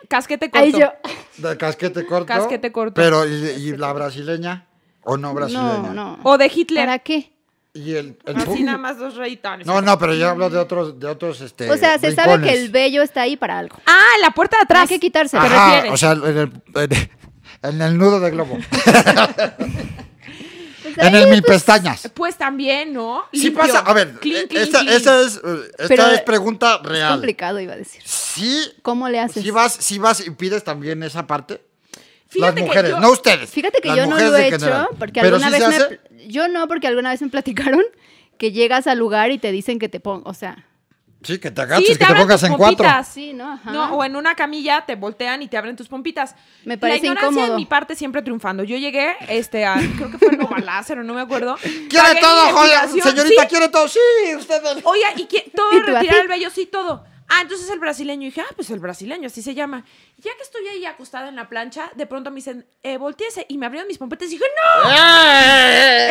[0.08, 0.64] Casquete corto.
[0.64, 0.88] Ahí yo.
[1.36, 2.26] de casquete corto.
[2.26, 2.94] Casquete corto.
[2.94, 4.66] Pero, ¿y, y la brasileña?
[5.04, 5.92] ¿O no brasileña?
[5.92, 6.18] No, no.
[6.24, 6.84] O de Hitler.
[6.86, 7.30] ¿Para qué?
[7.72, 9.64] Y el, el Así nada más dos rayitones.
[9.66, 11.70] No, no, pero yo hablo de otros, de otros, este.
[11.70, 13.76] O sea, se sabe que el vello está ahí para algo.
[13.86, 14.82] Ah, la puerta de atrás.
[14.82, 15.38] Hay que quitarse.
[15.38, 15.92] ¿Te Ajá, refieres?
[15.92, 17.10] o sea, en el, en-
[17.62, 18.58] en el nudo de globo.
[20.82, 22.10] Pues en el mi pues, pestañas.
[22.14, 23.24] Pues también, ¿no?
[23.32, 23.60] Sí Limpio.
[23.62, 24.96] pasa, a ver, Clean, eh, clean, esta, clean.
[24.96, 25.40] esta es, eh,
[25.78, 27.12] esta Pero es pregunta Es real.
[27.12, 28.02] complicado, iba a decir.
[28.04, 29.42] Sí, ¿Cómo le haces?
[29.42, 31.62] si vas, si vas y pides también esa parte.
[32.31, 33.51] Fíjate las que mujeres, yo- no ustedes.
[33.51, 34.89] Fíjate que las yo no lo he en hecho, general.
[34.99, 36.26] porque alguna sí vez me...
[36.28, 37.83] Yo no, porque alguna vez me platicaron
[38.39, 40.64] que llegas al lugar y te dicen que te pongas, o sea,
[41.22, 42.89] Sí, que te Sí, agaches, que te pongas tus en cuatro.
[43.05, 43.53] sí, ¿no?
[43.53, 43.70] Ajá.
[43.72, 46.35] No, o en una camilla te voltean y te abren tus pompitas.
[46.64, 47.51] Me parece La ignorancia incómodo.
[47.53, 48.64] de mi parte siempre triunfando.
[48.64, 51.57] Yo llegué, este, a, creo que fue Nova Láser, o no me acuerdo.
[51.91, 52.89] Quiere todo, joya.
[52.89, 53.49] Señorita, Sí.
[53.51, 53.87] quiere todo.
[53.87, 53.99] Sí,
[54.35, 54.62] usted.
[54.85, 56.22] Oye, ¿y todo ¿Y retirar así?
[56.22, 56.49] el vello?
[56.49, 57.05] Sí, todo.
[57.33, 58.22] Ah, entonces el brasileño.
[58.22, 59.85] Y dije, ah, pues el brasileño, así se llama.
[60.18, 63.47] Y ya que estoy ahí acostada en la plancha, de pronto me dicen, eh, volteese.
[63.49, 64.45] Y me abrieron mis pompetas y dije,
[64.85, 64.91] ¡no!
[64.91, 66.11] ¡Eh!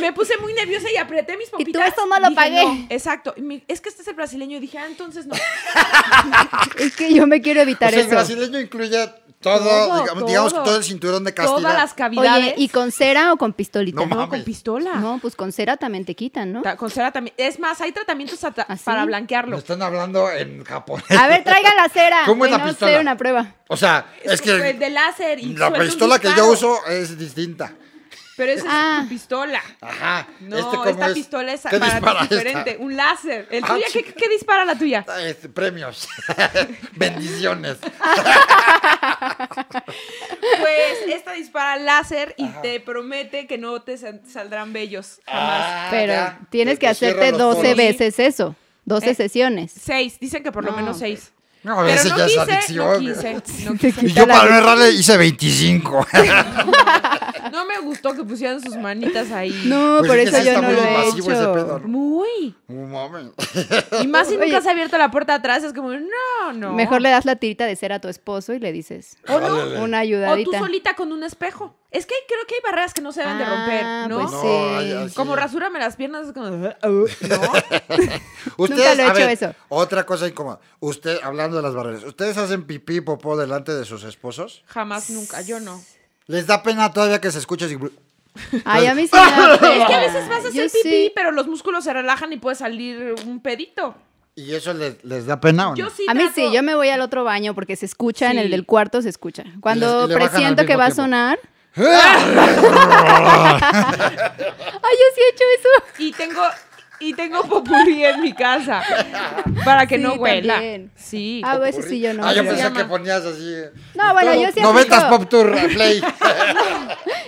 [0.00, 1.92] Me puse muy nerviosa y apreté mis tú, pompitas.
[1.92, 2.64] "Eso no lo Dije, pagué".
[2.64, 2.86] "No".
[2.90, 3.34] Exacto.
[3.36, 4.56] Y me- es que este es el brasileño.
[4.56, 5.34] Y dije, ah, entonces no.
[6.78, 8.14] Es que yo me quiero O evitar sea, el eso.
[8.14, 8.98] brasileño incluye
[9.40, 10.64] todo, Todo, digamos, digamos que todo.
[10.66, 11.56] todo el cinturón de castidad.
[11.56, 12.44] Todas las cavidades.
[12.52, 14.04] Oye, ¿y con cera o con pistolita?
[14.04, 14.94] No, con pistola.
[14.96, 16.60] No, pues con cera también te quitan, ¿no?
[16.62, 17.34] Ta- Con cera también.
[17.38, 19.56] Es más, hay tratamientos ata- ¿Ah, para Me blanquearlo.
[19.56, 21.10] están hablando en japonés.
[21.10, 22.18] A ver, traigan la cera.
[22.26, 22.90] ¿Cómo es la pistola?
[22.92, 23.54] hacer una prueba.
[23.68, 27.72] O sea, es que Pues, de láser y la pistola que yo uso es distinta.
[28.40, 28.96] Pero esa Ah.
[29.00, 29.60] es tu pistola.
[29.82, 30.26] Ajá.
[30.40, 31.12] No, este esta es?
[31.12, 32.34] pistola es ¿Qué para ti esta?
[32.36, 32.76] diferente.
[32.80, 33.46] Un láser.
[33.50, 33.86] ¿El Ah, tuya.
[33.92, 35.04] ¿qué, qué dispara la tuya?
[35.06, 36.08] Ah, este, premios.
[36.96, 37.76] Bendiciones.
[40.60, 45.62] Pues esta dispara láser y te promete que no te sal- saldrán bellos jamás.
[45.66, 46.40] Ah, Pero ya.
[46.50, 47.76] tienes que hacerte los 12 poros.
[47.76, 48.56] veces eso.
[48.86, 49.72] 12 Eh, sesiones.
[49.72, 50.18] Seis.
[50.18, 51.32] Dicen que por lo No, menos seis.
[51.62, 53.04] No, a veces ya es adicción.
[53.04, 53.34] no quise,
[53.64, 54.06] no Te quise.
[54.06, 56.06] Y yo para no errarle hice 25.
[57.52, 59.62] No me gustó que pusieran sus manitas ahí.
[59.64, 61.26] No, Pues por es eso sí yo no muy lo he ese hecho.
[61.52, 61.88] pedo, ¿no?
[61.88, 62.54] Muy.
[62.68, 63.26] Mames.
[64.02, 64.46] Y más si Oye.
[64.46, 66.72] nunca se ha abierto la puerta atrás, es como, no, no.
[66.74, 69.82] Mejor le das la tirita de cera a tu esposo y le dices O no.
[69.82, 70.58] Una O tú ayudadita.
[70.60, 71.74] solita con un espejo.
[71.90, 74.20] Es que creo que hay barreras que no se deben de Ah, romper, ¿no?
[74.20, 74.46] pues No, sí.
[74.48, 75.14] ay, así.
[75.16, 76.68] Como rasúrame las piernas, es como, ¿no?
[78.56, 79.54] Ustedes, lo he a hecho ver, eso.
[79.68, 80.60] Otra cosa incómoda.
[80.80, 84.62] Usted, hablando de las barreras, ¿ustedes hacen pipí y popó delante de sus esposos?
[84.66, 85.82] Jamás, nunca, yo no.
[86.26, 87.76] ¿Les da pena todavía que se escuche así?
[88.64, 91.12] Ay, a mí sí Es que a veces vas a Yo hacer pipí, sí.
[91.14, 93.94] pero los músculos se relajan y puede salir un pedito.
[94.36, 95.76] ¿Y eso les, les da pena o no?
[95.76, 98.26] Yo sí A mí trato- sí, yo me voy al otro baño porque se escucha
[98.30, 98.38] en Sí.
[98.44, 99.42] el del cuarto, se escucha.
[99.60, 101.02] Cuando le presiento que va a tiempo.
[101.02, 101.38] sonar.
[101.76, 101.84] Ay,
[104.98, 105.68] yo sí he hecho eso.
[105.98, 106.42] Y tengo,
[106.98, 108.82] y tengo popurrí en mi casa.
[109.64, 110.54] Para que Sí, no huela.
[110.54, 110.90] también.
[110.96, 111.42] Sí.
[111.44, 112.26] Ah, bueno, eso sí yo no.
[112.26, 112.76] Ah, yo pensé llama.
[112.78, 113.54] que ponías así.
[113.94, 116.00] No, bueno, yo sí Noventas aplico, Pop Tour Play.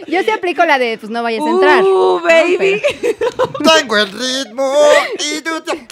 [0.07, 1.83] yo sí aplico la de, pues no vayas a entrar.
[1.85, 2.83] Uh, baby.
[3.79, 4.75] Tengo el ritmo
[5.19, 5.73] y tú te...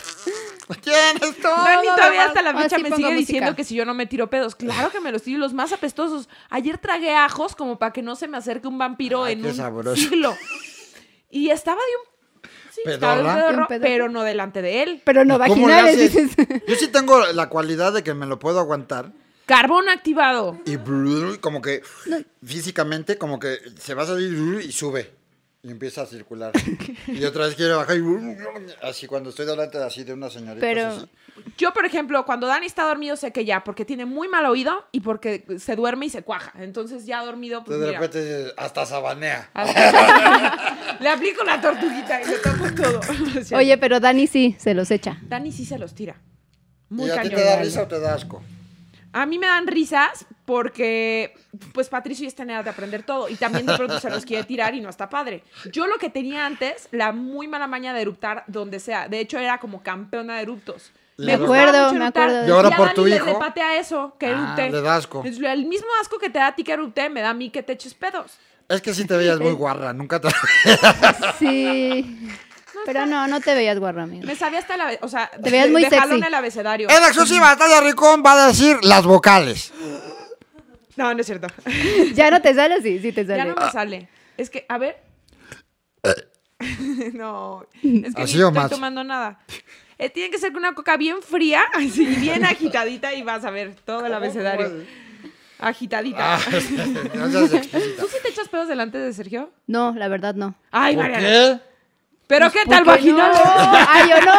[0.82, 1.56] tienes todo.
[1.56, 3.14] Dani lo todavía hasta la fecha me sigue música.
[3.16, 4.54] diciendo que si yo no me tiro pedos.
[4.54, 6.28] Claro que me los tiro, los más apestosos.
[6.50, 9.54] Ayer tragué ajos como para que no se me acerque un vampiro Ay, en un
[9.54, 9.96] sabroso.
[9.96, 10.36] siglo.
[11.30, 12.42] Y estaba de un...
[12.72, 13.66] Sí, ¿Pedorra?
[13.68, 15.02] pero no delante de él.
[15.04, 16.30] Pero no ¿Cómo le vaginales, dices.
[16.68, 19.10] Yo sí tengo la cualidad de que me lo puedo aguantar
[19.46, 20.60] Carbón activado.
[20.64, 20.76] y
[21.38, 21.82] como que
[22.44, 25.10] físicamente como que se va a salir y sube.
[25.62, 26.52] Y empieza a circular.
[27.06, 28.02] y otra vez quiere bajar y
[28.82, 30.60] así cuando estoy delante así de una señorita.
[30.60, 31.06] Pero- así.
[31.56, 34.84] Yo, por ejemplo, cuando Dani está dormido, sé que ya, porque tiene muy mal oído
[34.92, 36.52] y porque se duerme y se cuaja.
[36.60, 39.50] Entonces, ya dormido, pues Entonces de repente hasta sabanea.
[41.00, 43.00] Le aplico la tortuguita y le tapo todo.
[43.56, 45.18] Oye, pero Dani sí, se los echa.
[45.22, 46.20] Dani sí se los tira.
[46.90, 48.42] ¿Y Muy a ti te da risa o te da asco?
[49.12, 51.34] A mí me dan risas porque,
[51.72, 54.24] pues, Patricio ya está en edad de aprender todo y también de pronto se los
[54.24, 55.42] quiere tirar y no está padre.
[55.72, 59.08] Yo lo que tenía antes, la muy mala maña de eruptar donde sea.
[59.08, 60.92] De hecho, era como campeona de eruptos.
[61.16, 63.26] Me acuerdo, me acuerdo Y ahora por tu le- hijo.
[63.26, 64.70] Le patea eso, que Ah, erupte.
[64.70, 65.22] le da asco.
[65.24, 67.50] Es El mismo asco que te da a ti que erupte, me da a mí
[67.50, 68.38] que te eches pedos.
[68.68, 70.28] Es que sí te veías muy guarra, nunca te...
[71.38, 72.28] Sí.
[72.86, 74.26] Pero no, no te veías guarro, amigo.
[74.26, 74.98] Me sabía hasta la...
[75.02, 76.26] O sea, Te veías muy de jalón sexy.
[76.26, 76.88] el abecedario.
[76.90, 79.72] En exclusiva, Natalia Ricón va a decir las vocales.
[80.96, 81.46] No, no es cierto.
[82.14, 82.82] ¿Ya no te sale?
[82.82, 83.38] Sí, sí te sale.
[83.38, 84.08] Ya no me sale.
[84.36, 84.96] Es que, a ver.
[87.14, 88.70] no, es que ¿Así ni o estoy más?
[88.70, 89.38] tomando nada.
[89.98, 93.50] Eh, tiene que ser con una coca bien fría, así bien agitadita y vas a
[93.50, 94.70] ver todo el abecedario.
[95.58, 96.36] Agitadita.
[96.36, 96.40] Ah,
[97.14, 98.00] no seas explícita.
[98.02, 99.50] ¿Tú sí te echas pedos delante de Sergio?
[99.66, 100.54] No, la verdad no.
[100.70, 101.28] Ay, ¿Por Mariana.
[101.28, 101.60] qué?
[102.30, 103.30] ¿Pero qué tal Porque no.
[103.34, 104.32] Ah, yo no,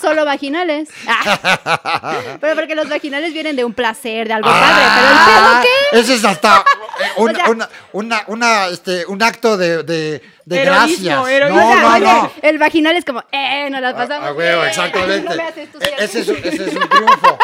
[0.00, 0.88] solo vaginales.
[1.06, 2.16] Ah.
[2.40, 4.84] Pero porque los vaginales vienen de un placer, de algo padre.
[4.94, 5.98] Pero el pedo, Ah, ¿qué?
[6.00, 6.64] Ese es hasta
[7.00, 11.28] eh, un, O sea- una, una, una, este, un acto de, de, de Heroísmo, gracias.
[11.28, 11.60] heroísmo.
[11.60, 12.32] No, O sea, no, oye, no.
[12.42, 14.28] El vaginal es como, eh, nos las pasamos.
[14.30, 14.68] Ah, huevo, bien.
[14.70, 15.28] exactamente.
[15.28, 17.38] No me haces tú E- ese, es, un- ese es un triunfo.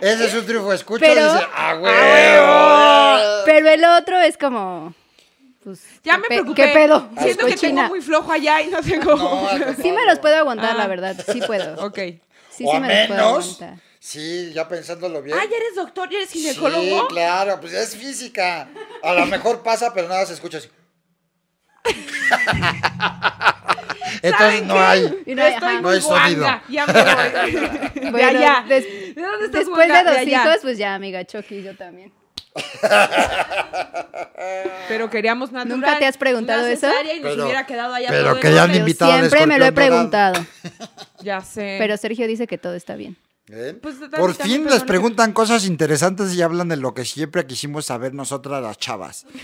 [0.00, 0.72] Ese es un triunfo.
[0.72, 3.42] Escucha Pero- y dice, ¡ah, huevo!
[3.46, 4.94] Pero el otro es como,
[5.62, 6.62] pues, Ya ¿qué me preocupé.
[6.66, 7.10] ¿Qué pedo?
[7.20, 9.48] Siento que tengo muy flojo allá y no cómo.
[9.58, 10.78] No, Sí me los puedo aguantar, Ah.
[10.78, 11.16] la verdad.
[11.32, 11.74] Sí puedo.
[11.86, 11.98] ok.
[12.50, 13.54] Sí, o sí a me los puedo menos.
[13.60, 13.84] aguantar.
[14.02, 15.36] Sí, ya pensándolo bien.
[15.38, 16.08] Ah, ¿ya eres doctor?
[16.08, 17.08] ¿Ya eres Sí, ginecólogo?
[17.08, 18.68] claro, pues es física.
[19.02, 20.68] A lo mejor pasa, pero nada se escucha así.
[24.22, 25.22] Entonces ¿Saben no hay.
[25.26, 25.80] Y no Ya hay- estoy ajá.
[25.80, 26.46] No muy hay sonido.
[26.68, 27.52] Ya me voy.
[28.04, 28.64] de Bueno, allá.
[28.68, 32.12] des- ¿De dónde estás Después de dos hijos, pues ya, amiga, Chucky, yo también.
[34.88, 35.80] Pero queríamos natural.
[35.80, 36.88] ¿Nunca te has preguntado eso?
[36.88, 39.66] Y nos Pero- hubiera quedado allá pero todo que ya han invitado siempre me lo
[39.66, 39.74] he dorado.
[39.74, 40.46] preguntado.
[41.22, 41.76] Ya sé.
[41.78, 43.16] Pero Sergio dice que todo está bien.
[43.50, 43.80] ¿Ven?
[43.80, 48.14] Pues, Por fin les preguntan cosas interesantes y hablan de lo que siempre quisimos saber
[48.14, 49.26] nosotras las chavas.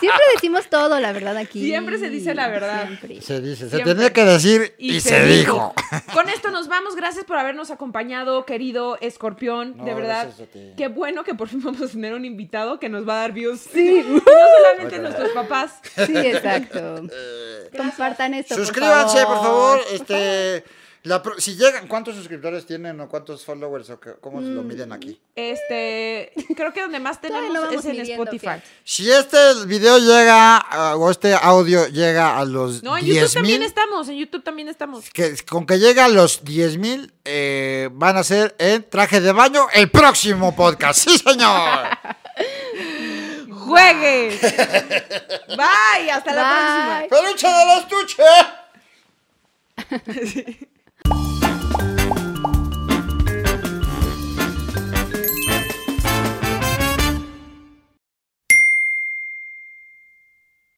[0.00, 1.64] Siempre decimos todo, la verdad, aquí.
[1.64, 2.86] Siempre se dice la verdad.
[2.86, 3.22] Siempre.
[3.22, 5.72] Se dice, se tenía que decir y, se, dijo.
[6.12, 6.96] Con esto nos vamos.
[6.96, 9.74] Gracias por habernos acompañado, querido escorpión.
[9.78, 10.28] No, de verdad.
[10.76, 13.32] Qué bueno que por fin vamos a tener un invitado que nos va a dar
[13.32, 13.60] views.
[13.60, 14.04] Sí.
[14.06, 15.80] no solamente nuestros papás.
[16.06, 17.02] Sí, exacto.
[17.76, 18.54] Compartan esto.
[18.54, 19.82] Suscríbanse, por favor.
[19.82, 20.64] Por Este,
[21.06, 24.62] la pro- si llegan, ¿cuántos suscriptores tienen o cuántos followers o qué- cómo se lo
[24.62, 24.66] Mm.
[24.66, 25.20] miden aquí?
[25.34, 28.62] Este, creo que donde más tenemos es en midiendo, Spotify.
[28.84, 33.32] Si este video llega ah, o este audio llega a los No, en YouTube 10
[33.34, 34.08] también mil, estamos.
[34.08, 35.08] En YouTube también estamos.
[35.10, 39.32] que, con que llegue a los 10 mil, eh, van a ser en traje de
[39.32, 41.08] baño el próximo podcast.
[41.08, 41.88] ¡Sí, señor!
[43.50, 44.38] ¡Juegue!
[45.48, 46.10] Bye.
[46.10, 47.20] Hasta la próxima.
[47.22, 48.22] ¡Peluche de la estuche!